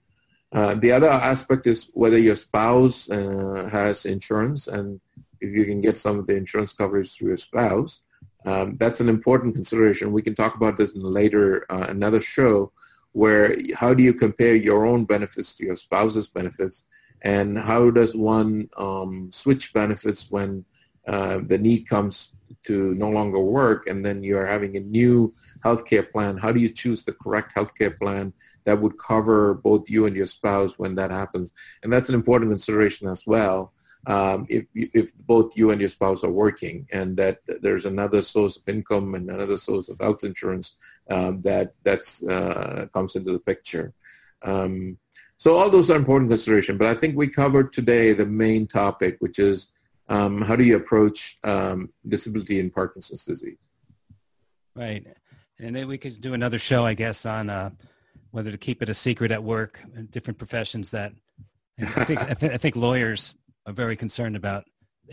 Uh, 0.52 0.74
the 0.74 0.92
other 0.92 1.08
aspect 1.08 1.66
is 1.66 1.90
whether 1.92 2.18
your 2.18 2.36
spouse 2.36 3.10
uh, 3.10 3.68
has 3.70 4.06
insurance, 4.06 4.66
and 4.68 5.00
if 5.40 5.52
you 5.54 5.64
can 5.64 5.80
get 5.80 5.98
some 5.98 6.18
of 6.18 6.26
the 6.26 6.34
insurance 6.34 6.72
coverage 6.72 7.14
through 7.14 7.28
your 7.28 7.36
spouse. 7.36 8.00
Um, 8.44 8.76
that's 8.78 9.00
an 9.00 9.08
important 9.08 9.54
consideration. 9.54 10.12
We 10.12 10.22
can 10.22 10.34
talk 10.34 10.54
about 10.54 10.76
this 10.76 10.94
in 10.94 11.02
later 11.02 11.66
uh, 11.70 11.86
another 11.88 12.20
show 12.20 12.72
where 13.12 13.56
how 13.74 13.94
do 13.94 14.02
you 14.02 14.14
compare 14.14 14.54
your 14.54 14.86
own 14.86 15.04
benefits 15.04 15.54
to 15.54 15.64
your 15.64 15.76
spouse's 15.76 16.28
benefits 16.28 16.84
and 17.22 17.58
how 17.58 17.90
does 17.90 18.14
one 18.14 18.68
um, 18.76 19.28
switch 19.32 19.72
benefits 19.72 20.30
when 20.30 20.64
uh, 21.08 21.40
the 21.46 21.58
need 21.58 21.88
comes 21.88 22.32
to 22.62 22.94
no 22.94 23.08
longer 23.08 23.40
work 23.40 23.88
and 23.88 24.04
then 24.04 24.22
you're 24.22 24.46
having 24.46 24.76
a 24.76 24.80
new 24.80 25.34
healthcare 25.64 26.08
plan 26.10 26.36
how 26.36 26.52
do 26.52 26.60
you 26.60 26.68
choose 26.68 27.02
the 27.02 27.12
correct 27.12 27.54
healthcare 27.54 27.96
plan 27.98 28.32
that 28.68 28.80
would 28.80 28.98
cover 28.98 29.54
both 29.54 29.88
you 29.88 30.06
and 30.06 30.14
your 30.14 30.26
spouse 30.26 30.78
when 30.78 30.94
that 30.94 31.10
happens 31.10 31.52
and 31.82 31.92
that's 31.92 32.08
an 32.08 32.14
important 32.14 32.50
consideration 32.50 33.08
as 33.08 33.26
well 33.26 33.72
um, 34.06 34.46
if 34.48 34.64
if 34.74 35.14
both 35.26 35.56
you 35.56 35.70
and 35.70 35.80
your 35.80 35.90
spouse 35.90 36.24
are 36.24 36.30
working, 36.30 36.86
and 36.92 37.16
that 37.16 37.40
there's 37.60 37.84
another 37.84 38.22
source 38.22 38.56
of 38.56 38.62
income 38.66 39.14
and 39.14 39.28
another 39.28 39.58
source 39.58 39.88
of 39.88 39.98
health 40.00 40.24
insurance 40.24 40.76
um, 41.10 41.42
that 41.42 41.74
that's 41.82 42.26
uh, 42.26 42.86
comes 42.94 43.16
into 43.16 43.32
the 43.32 43.38
picture. 43.38 43.92
Um, 44.42 44.98
so 45.36 45.58
all 45.58 45.70
those 45.70 45.90
are 45.90 45.96
important 45.96 46.30
considerations. 46.30 46.78
But 46.78 46.88
I 46.88 46.98
think 46.98 47.16
we 47.16 47.28
covered 47.28 47.72
today 47.72 48.12
the 48.12 48.26
main 48.26 48.66
topic, 48.66 49.16
which 49.18 49.38
is 49.38 49.68
um, 50.08 50.40
how 50.40 50.56
do 50.56 50.64
you 50.64 50.76
approach 50.76 51.36
um, 51.44 51.90
disability 52.06 52.60
in 52.60 52.70
Parkinson's 52.70 53.24
disease? 53.24 53.68
Right, 54.74 55.06
and 55.58 55.76
then 55.76 55.86
we 55.86 55.98
could 55.98 56.20
do 56.20 56.34
another 56.34 56.58
show, 56.58 56.86
I 56.86 56.94
guess, 56.94 57.26
on 57.26 57.50
uh, 57.50 57.70
whether 58.30 58.50
to 58.50 58.58
keep 58.58 58.82
it 58.82 58.88
a 58.88 58.94
secret 58.94 59.30
at 59.30 59.42
work, 59.42 59.80
different 60.10 60.38
professions 60.38 60.90
that. 60.90 61.12
I 61.80 62.04
think 62.04 62.20
I, 62.30 62.34
th- 62.34 62.52
I 62.52 62.56
think 62.56 62.76
lawyers 62.76 63.36
are 63.66 63.72
very 63.72 63.96
concerned 63.96 64.36
about 64.36 64.64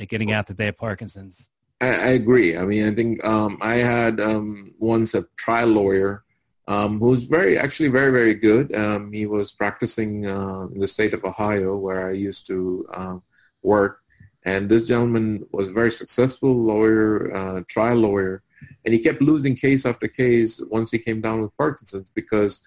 getting 0.07 0.31
out 0.31 0.47
that 0.47 0.57
they 0.57 0.65
have 0.65 0.77
Parkinson's. 0.77 1.49
I, 1.81 1.87
I 1.87 2.07
agree. 2.09 2.57
I 2.57 2.65
mean, 2.65 2.87
I 2.87 2.95
think 2.95 3.23
um, 3.23 3.57
I 3.61 3.75
had 3.75 4.19
um, 4.19 4.73
once 4.79 5.13
a 5.13 5.27
trial 5.37 5.67
lawyer 5.67 6.23
um, 6.67 6.99
who 6.99 7.09
was 7.09 7.23
very, 7.23 7.57
actually 7.57 7.89
very, 7.89 8.11
very 8.11 8.33
good. 8.33 8.75
Um, 8.75 9.11
he 9.11 9.25
was 9.25 9.51
practicing 9.51 10.25
uh, 10.25 10.67
in 10.73 10.79
the 10.79 10.87
state 10.87 11.13
of 11.13 11.23
Ohio 11.23 11.77
where 11.77 12.07
I 12.07 12.13
used 12.13 12.47
to 12.47 12.87
uh, 12.93 13.17
work. 13.61 13.99
And 14.43 14.69
this 14.69 14.87
gentleman 14.87 15.45
was 15.51 15.69
a 15.69 15.73
very 15.73 15.91
successful 15.91 16.55
lawyer, 16.55 17.35
uh, 17.35 17.61
trial 17.67 17.97
lawyer, 17.97 18.43
and 18.83 18.93
he 18.93 18.99
kept 18.99 19.21
losing 19.21 19.55
case 19.55 19.85
after 19.85 20.07
case 20.07 20.61
once 20.69 20.91
he 20.91 20.99
came 20.99 21.19
down 21.19 21.41
with 21.41 21.55
Parkinson's 21.57 22.09
because 22.13 22.61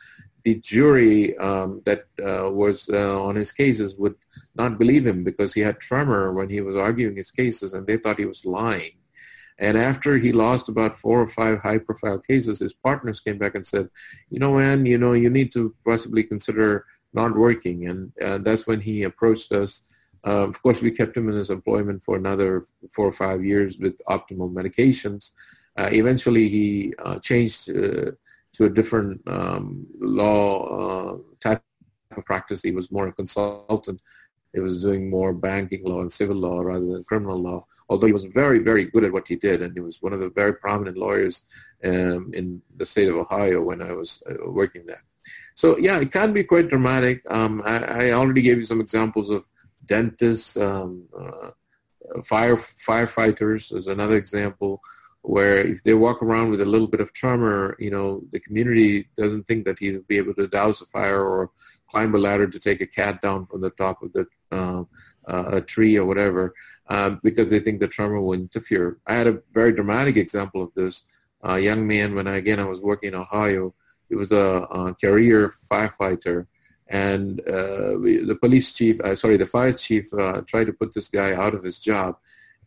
the 0.45 0.57
jury 0.57 1.37
um, 1.39 1.83
that 1.85 2.05
uh, 2.23 2.51
was 2.51 2.89
uh, 2.93 3.23
on 3.23 3.35
his 3.37 3.53
cases 3.53 3.97
would 3.97 4.15
not 4.55 4.79
believe 4.79 5.07
him 5.07 5.25
because 5.25 5.53
he 5.53 5.61
had 5.61 5.81
tremor 5.81 6.33
when 6.33 6.49
he 6.49 6.61
was 6.61 6.77
arguing 6.77 7.17
his 7.17 7.31
cases 7.31 7.73
and 7.73 7.87
they 7.87 7.97
thought 7.97 8.19
he 8.19 8.27
was 8.27 8.45
lying. 8.45 8.93
And 9.59 9.77
after 9.77 10.17
he 10.17 10.33
lost 10.33 10.69
about 10.69 10.97
four 10.97 11.21
or 11.21 11.29
five 11.29 11.59
high 11.59 11.79
profile 11.79 12.19
cases, 12.19 12.61
his 12.61 12.73
partners 12.73 13.21
came 13.21 13.39
back 13.39 13.57
and 13.57 13.67
said, 13.67 13.89
you 14.31 14.39
know, 14.39 14.57
man, 14.57 14.87
you 14.87 14.99
know, 14.99 15.13
you 15.13 15.31
need 15.31 15.53
to 15.53 15.75
possibly 15.85 16.23
consider 16.23 16.87
not 17.13 17.35
working. 17.35 17.89
And 17.89 18.13
uh, 18.25 18.39
that's 18.39 18.67
when 18.67 18.81
he 18.81 19.03
approached 19.03 19.51
us. 19.53 19.83
Uh, 20.27 20.47
of 20.47 20.63
course, 20.63 20.81
we 20.81 20.91
kept 20.91 21.17
him 21.17 21.29
in 21.29 21.35
his 21.35 21.51
employment 21.51 22.03
for 22.05 22.17
another 22.17 22.65
four 22.95 23.07
or 23.07 23.13
five 23.13 23.45
years 23.45 23.79
with 23.79 23.99
optimal 24.09 24.53
medications. 24.53 25.31
Uh, 25.77 25.89
eventually, 25.93 26.49
he 26.49 26.95
uh, 27.05 27.19
changed 27.19 27.71
uh, 27.71 28.13
to 28.55 28.65
a 28.65 28.71
different 28.71 29.21
um, 29.27 29.87
law 30.01 31.15
uh, 31.15 31.19
type 31.41 31.63
of 32.17 32.25
practice. 32.25 32.63
He 32.63 32.73
was 32.73 32.91
more 32.91 33.09
a 33.09 33.13
consultant. 33.13 34.01
He 34.55 34.61
was 34.61 34.83
doing 34.83 35.11
more 35.11 35.33
banking 35.35 35.85
law 35.85 36.01
and 36.01 36.13
civil 36.13 36.37
law 36.37 36.61
rather 36.61 36.87
than 36.87 37.05
criminal 37.05 37.37
law. 37.37 37.67
Although 37.89 38.07
he 38.07 38.13
was 38.13 38.25
very, 38.25 38.59
very 38.61 38.85
good 38.85 39.05
at 39.05 39.13
what 39.13 39.29
he 39.29 39.37
did, 39.37 39.63
and 39.63 39.75
he 39.75 39.81
was 39.81 40.01
one 40.01 40.13
of 40.13 40.21
the 40.21 40.31
very 40.31 40.55
prominent 40.55 40.97
lawyers 40.97 41.45
um, 41.85 42.31
in 42.33 42.63
the 42.77 42.87
state 42.87 43.09
of 43.09 43.17
Ohio 43.17 43.63
when 43.63 43.83
I 43.83 43.93
was 43.93 44.23
uh, 44.29 44.51
working 44.51 44.87
there. 44.87 45.05
So 45.55 45.77
yeah, 45.77 45.99
it 45.99 46.13
can 46.13 46.33
be 46.33 46.45
quite 46.45 46.69
dramatic. 46.69 47.23
Um, 47.31 47.63
I, 47.65 47.79
I, 47.79 48.11
already 48.13 48.43
gave 48.43 48.59
you 48.59 48.65
some 48.65 48.81
examples 48.81 49.29
of 49.29 49.47
dentists, 49.85 50.57
um, 50.57 51.05
uh, 51.19 51.51
fire 52.23 52.57
firefighters. 52.57 53.75
Is 53.77 53.89
another 53.89 54.17
example 54.17 54.81
where 55.29 55.59
if 55.59 55.85
they 55.85 55.93
walk 55.93 56.23
around 56.23 56.49
with 56.49 56.63
a 56.63 56.65
little 56.65 56.87
bit 56.87 57.03
of 57.03 57.13
tremor, 57.13 57.77
you 57.79 57.91
know, 57.91 58.23
the 58.33 58.41
community 58.41 59.07
doesn't 59.15 59.47
think 59.47 59.67
that 59.67 59.79
he'll 59.79 60.01
be 60.09 60.17
able 60.17 60.33
to 60.33 60.49
douse 60.49 60.81
a 60.81 60.87
fire 60.87 61.23
or 61.23 61.51
climb 61.91 62.15
a 62.15 62.19
ladder 62.19 62.49
to 62.49 62.59
take 62.59 62.81
a 62.81 62.87
cat 62.87 63.21
down 63.21 63.45
from 63.45 63.61
the 63.61 63.69
top 63.69 64.03
of 64.03 64.11
the 64.15 64.27
uh, 64.51 64.83
uh, 65.31 65.57
a 65.59 65.61
tree 65.61 65.97
or 65.99 66.07
whatever, 66.07 66.55
um, 66.89 67.21
because 67.23 67.49
they 67.49 67.61
think 67.61 67.79
the 67.79 67.87
tremor 67.87 68.19
will 68.23 68.33
interfere. 68.33 69.01
I 69.07 69.17
had 69.17 69.27
a 69.27 69.43
very 69.53 69.73
dramatic 69.73 70.17
example 70.17 70.63
of 70.63 70.73
this. 70.75 71.03
A 71.43 71.59
young 71.59 71.87
man, 71.87 72.15
when 72.15 72.27
I, 72.27 72.37
again 72.37 72.59
I 72.59 72.65
was 72.65 72.81
working 72.81 73.09
in 73.09 73.15
Ohio, 73.15 73.75
he 74.09 74.15
was 74.15 74.33
a, 74.33 74.67
a 74.81 74.95
career 74.95 75.53
firefighter, 75.71 76.47
and 76.89 77.41
uh, 77.43 78.01
the 78.31 78.39
police 78.41 78.73
chief, 78.73 78.99
uh, 79.01 79.15
sorry, 79.15 79.37
the 79.37 79.45
fire 79.45 79.75
chief, 79.75 80.11
uh, 80.15 80.41
tried 80.47 80.69
to 80.69 80.73
put 80.73 80.95
this 80.95 81.11
guy 81.11 81.35
out 81.35 81.55
of 81.55 81.63
his 81.63 81.79
job 81.79 82.17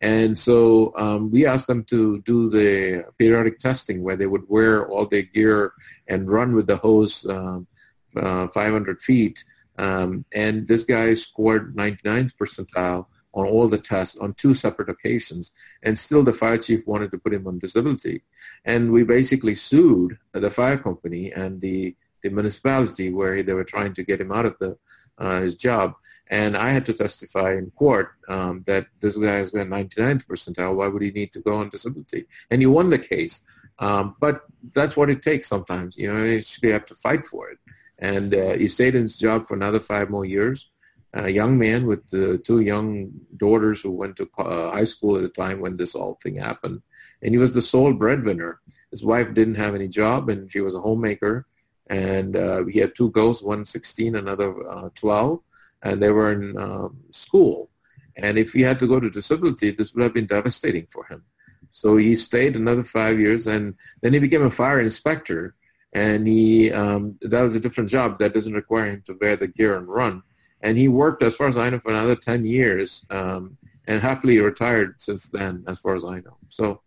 and 0.02 0.36
so 0.36 0.92
um, 0.96 1.30
we 1.30 1.46
asked 1.46 1.68
them 1.68 1.84
to 1.84 2.20
do 2.22 2.50
the 2.50 3.04
periodic 3.18 3.60
testing 3.60 4.02
where 4.02 4.16
they 4.16 4.26
would 4.26 4.42
wear 4.48 4.88
all 4.88 5.06
their 5.06 5.22
gear 5.22 5.72
and 6.08 6.28
run 6.28 6.54
with 6.54 6.66
the 6.66 6.76
hose 6.76 7.24
um, 7.26 7.68
uh, 8.16 8.48
500 8.48 9.00
feet. 9.00 9.44
Um, 9.78 10.24
and 10.34 10.66
this 10.66 10.82
guy 10.82 11.14
scored 11.14 11.76
99th 11.76 12.32
percentile 12.34 13.06
on 13.32 13.46
all 13.46 13.68
the 13.68 13.78
tests 13.78 14.16
on 14.16 14.34
two 14.34 14.54
separate 14.54 14.90
occasions. 14.90 15.52
And 15.84 15.96
still 15.96 16.24
the 16.24 16.32
fire 16.32 16.58
chief 16.58 16.84
wanted 16.84 17.12
to 17.12 17.18
put 17.18 17.32
him 17.32 17.46
on 17.46 17.60
disability. 17.60 18.22
And 18.64 18.90
we 18.90 19.04
basically 19.04 19.54
sued 19.54 20.18
the 20.32 20.50
fire 20.50 20.76
company 20.78 21.32
and 21.32 21.60
the, 21.60 21.96
the 22.22 22.30
municipality 22.30 23.12
where 23.12 23.42
they 23.42 23.52
were 23.52 23.64
trying 23.64 23.94
to 23.94 24.02
get 24.02 24.20
him 24.20 24.32
out 24.32 24.46
of 24.46 24.58
the, 24.58 24.76
uh, 25.18 25.40
his 25.40 25.54
job. 25.54 25.94
And 26.28 26.56
I 26.56 26.70
had 26.70 26.86
to 26.86 26.94
testify 26.94 27.52
in 27.52 27.70
court 27.72 28.12
um, 28.28 28.62
that 28.66 28.86
this 29.00 29.16
guy 29.16 29.40
is 29.40 29.54
at 29.54 29.66
99th 29.68 30.26
percentile. 30.26 30.76
Why 30.76 30.88
would 30.88 31.02
he 31.02 31.10
need 31.10 31.32
to 31.32 31.40
go 31.40 31.56
on 31.56 31.68
disability? 31.68 32.26
And 32.50 32.62
he 32.62 32.66
won 32.66 32.90
the 32.90 32.98
case. 32.98 33.42
Um, 33.78 34.16
but 34.20 34.42
that's 34.72 34.96
what 34.96 35.10
it 35.10 35.22
takes 35.22 35.48
sometimes. 35.48 35.96
You 35.96 36.12
know, 36.12 36.24
you 36.24 36.72
have 36.72 36.86
to 36.86 36.94
fight 36.94 37.26
for 37.26 37.50
it. 37.50 37.58
And 37.98 38.34
uh, 38.34 38.54
he 38.54 38.68
stayed 38.68 38.94
in 38.94 39.02
his 39.02 39.16
job 39.16 39.46
for 39.46 39.54
another 39.54 39.80
five 39.80 40.10
more 40.10 40.24
years. 40.24 40.70
A 41.14 41.28
young 41.28 41.58
man 41.58 41.86
with 41.86 42.02
uh, 42.14 42.38
two 42.42 42.60
young 42.60 43.12
daughters 43.36 43.82
who 43.82 43.90
went 43.90 44.16
to 44.16 44.28
uh, 44.38 44.72
high 44.72 44.84
school 44.84 45.16
at 45.16 45.22
the 45.22 45.28
time 45.28 45.60
when 45.60 45.76
this 45.76 45.94
all 45.94 46.18
thing 46.22 46.36
happened. 46.36 46.80
And 47.20 47.34
he 47.34 47.38
was 47.38 47.52
the 47.52 47.60
sole 47.60 47.92
breadwinner. 47.92 48.60
His 48.90 49.04
wife 49.04 49.34
didn't 49.34 49.56
have 49.56 49.74
any 49.74 49.88
job, 49.88 50.30
and 50.30 50.50
she 50.50 50.60
was 50.60 50.74
a 50.74 50.80
homemaker. 50.80 51.46
And 51.92 52.36
uh, 52.36 52.64
he 52.64 52.78
had 52.78 52.94
two 52.94 53.10
girls, 53.10 53.42
one 53.42 53.64
16, 53.64 54.16
another 54.16 54.48
uh, 54.68 54.88
12 54.94 55.40
and 55.82 56.02
they 56.02 56.10
were 56.10 56.32
in 56.32 56.56
um, 56.56 56.96
school. 57.10 57.70
And 58.16 58.38
if 58.38 58.52
he 58.52 58.62
had 58.62 58.78
to 58.80 58.86
go 58.86 59.00
to 59.00 59.10
disability, 59.10 59.70
this 59.70 59.94
would 59.94 60.02
have 60.02 60.14
been 60.14 60.26
devastating 60.26 60.86
for 60.90 61.04
him. 61.06 61.24
So 61.70 61.96
he 61.96 62.14
stayed 62.16 62.54
another 62.54 62.84
five 62.84 63.18
years, 63.18 63.46
and 63.46 63.74
then 64.02 64.12
he 64.12 64.18
became 64.18 64.42
a 64.42 64.50
fire 64.50 64.80
inspector. 64.80 65.54
And 65.94 66.26
he 66.26 66.72
um, 66.72 67.18
that 67.22 67.42
was 67.42 67.54
a 67.54 67.60
different 67.60 67.90
job 67.90 68.18
that 68.18 68.34
doesn't 68.34 68.52
require 68.52 68.90
him 68.90 69.02
to 69.06 69.16
wear 69.20 69.36
the 69.36 69.46
gear 69.46 69.76
and 69.76 69.88
run. 69.88 70.22
And 70.60 70.78
he 70.78 70.88
worked, 70.88 71.22
as 71.22 71.34
far 71.34 71.48
as 71.48 71.56
I 71.56 71.70
know, 71.70 71.78
for 71.78 71.90
another 71.90 72.16
ten 72.16 72.44
years, 72.44 73.04
um, 73.10 73.56
and 73.86 74.00
happily 74.00 74.38
retired 74.38 74.94
since 74.98 75.28
then, 75.28 75.64
as 75.66 75.80
far 75.80 75.96
as 75.96 76.04
I 76.04 76.20
know. 76.20 76.36
So 76.50 76.82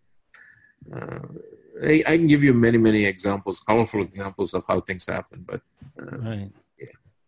uh, 0.96 1.20
I, 1.84 2.04
I, 2.06 2.18
can 2.18 2.28
give 2.28 2.44
you 2.44 2.54
many, 2.54 2.78
many 2.78 3.06
examples, 3.06 3.60
colorful 3.60 4.02
examples 4.02 4.54
of 4.54 4.64
how 4.68 4.82
things 4.82 5.06
happen. 5.06 5.46
But 5.48 5.62
uh, 6.00 6.18
right. 6.18 6.52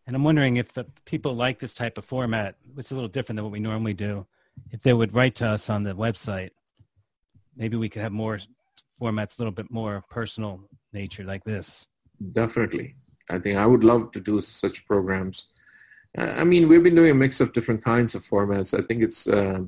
And 0.08 0.16
I'm 0.16 0.24
wondering 0.24 0.56
if 0.56 0.74
the 0.74 0.86
people 1.04 1.36
like 1.36 1.60
this 1.60 1.74
type 1.74 1.98
of 1.98 2.06
format, 2.06 2.56
which 2.76 2.88
is 2.88 2.92
a 2.92 2.96
little 2.96 3.10
different 3.10 3.38
than 3.38 3.44
what 3.44 3.52
we 3.52 3.60
normally 3.60 3.94
do, 3.94 4.26
if 4.72 4.82
they 4.82 4.94
would 4.94 5.14
write 5.14 5.36
to 5.36 5.48
us 5.48 5.70
on 5.70 5.84
the 5.84 5.94
website, 5.94 6.52
maybe 7.58 7.76
we 7.76 7.90
could 7.90 8.02
have 8.02 8.14
more 8.14 8.40
formats, 9.02 9.38
a 9.38 9.42
little 9.42 9.52
bit 9.52 9.70
more 9.70 10.04
personal 10.10 10.62
nature 10.94 11.26
like 11.26 11.44
this. 11.44 11.88
Definitely. 12.32 12.96
I 13.30 13.38
think 13.38 13.58
I 13.58 13.66
would 13.66 13.84
love 13.84 14.12
to 14.14 14.22
do 14.22 14.40
such 14.40 14.86
programs. 14.86 15.48
Uh, 16.18 16.34
I 16.38 16.46
mean, 16.46 16.70
we've 16.70 16.84
been 16.84 16.96
doing 16.96 17.12
a 17.12 17.16
mix 17.16 17.42
of 17.42 17.52
different 17.52 17.84
kinds 17.84 18.16
of 18.16 18.24
formats. 18.24 18.78
I 18.78 18.86
think 18.88 19.04
it's 19.04 19.28
uh, 19.28 19.60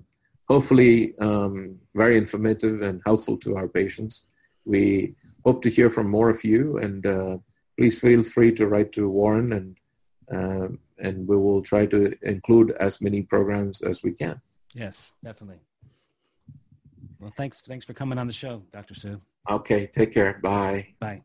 hopefully 0.48 1.18
um, 1.20 1.78
very 1.94 2.18
informative 2.18 2.82
and 2.82 3.02
helpful 3.06 3.38
to 3.38 3.58
our 3.58 3.68
patients. 3.68 4.24
We 4.70 5.16
hope 5.46 5.62
to 5.64 5.70
hear 5.70 5.90
from 5.90 6.08
more 6.10 6.30
of 6.30 6.44
you, 6.44 6.78
and 6.78 7.06
uh, 7.06 7.38
please 7.78 8.00
feel 8.00 8.24
free 8.24 8.52
to 8.54 8.68
write 8.68 8.92
to 8.94 9.10
Warren 9.10 9.54
and 9.54 9.78
um, 10.32 10.80
and 11.00 11.28
we 11.28 11.36
will 11.36 11.62
try 11.62 11.88
to 11.88 12.14
include 12.22 12.72
as 12.80 13.02
many 13.02 13.24
programs 13.24 13.82
as 13.82 14.04
we 14.04 14.12
can. 14.12 14.40
Yes, 14.76 15.12
definitely. 15.24 15.62
Well, 17.20 17.34
thanks. 17.36 17.62
Thanks 17.62 17.86
for 17.86 17.94
coming 17.94 18.20
on 18.20 18.28
the 18.28 18.34
show, 18.34 18.62
Dr. 18.72 18.94
Sue. 18.94 19.20
Okay. 19.50 19.88
Take 19.88 20.14
care. 20.14 20.40
Bye. 20.44 20.94
Bye. 21.00 21.24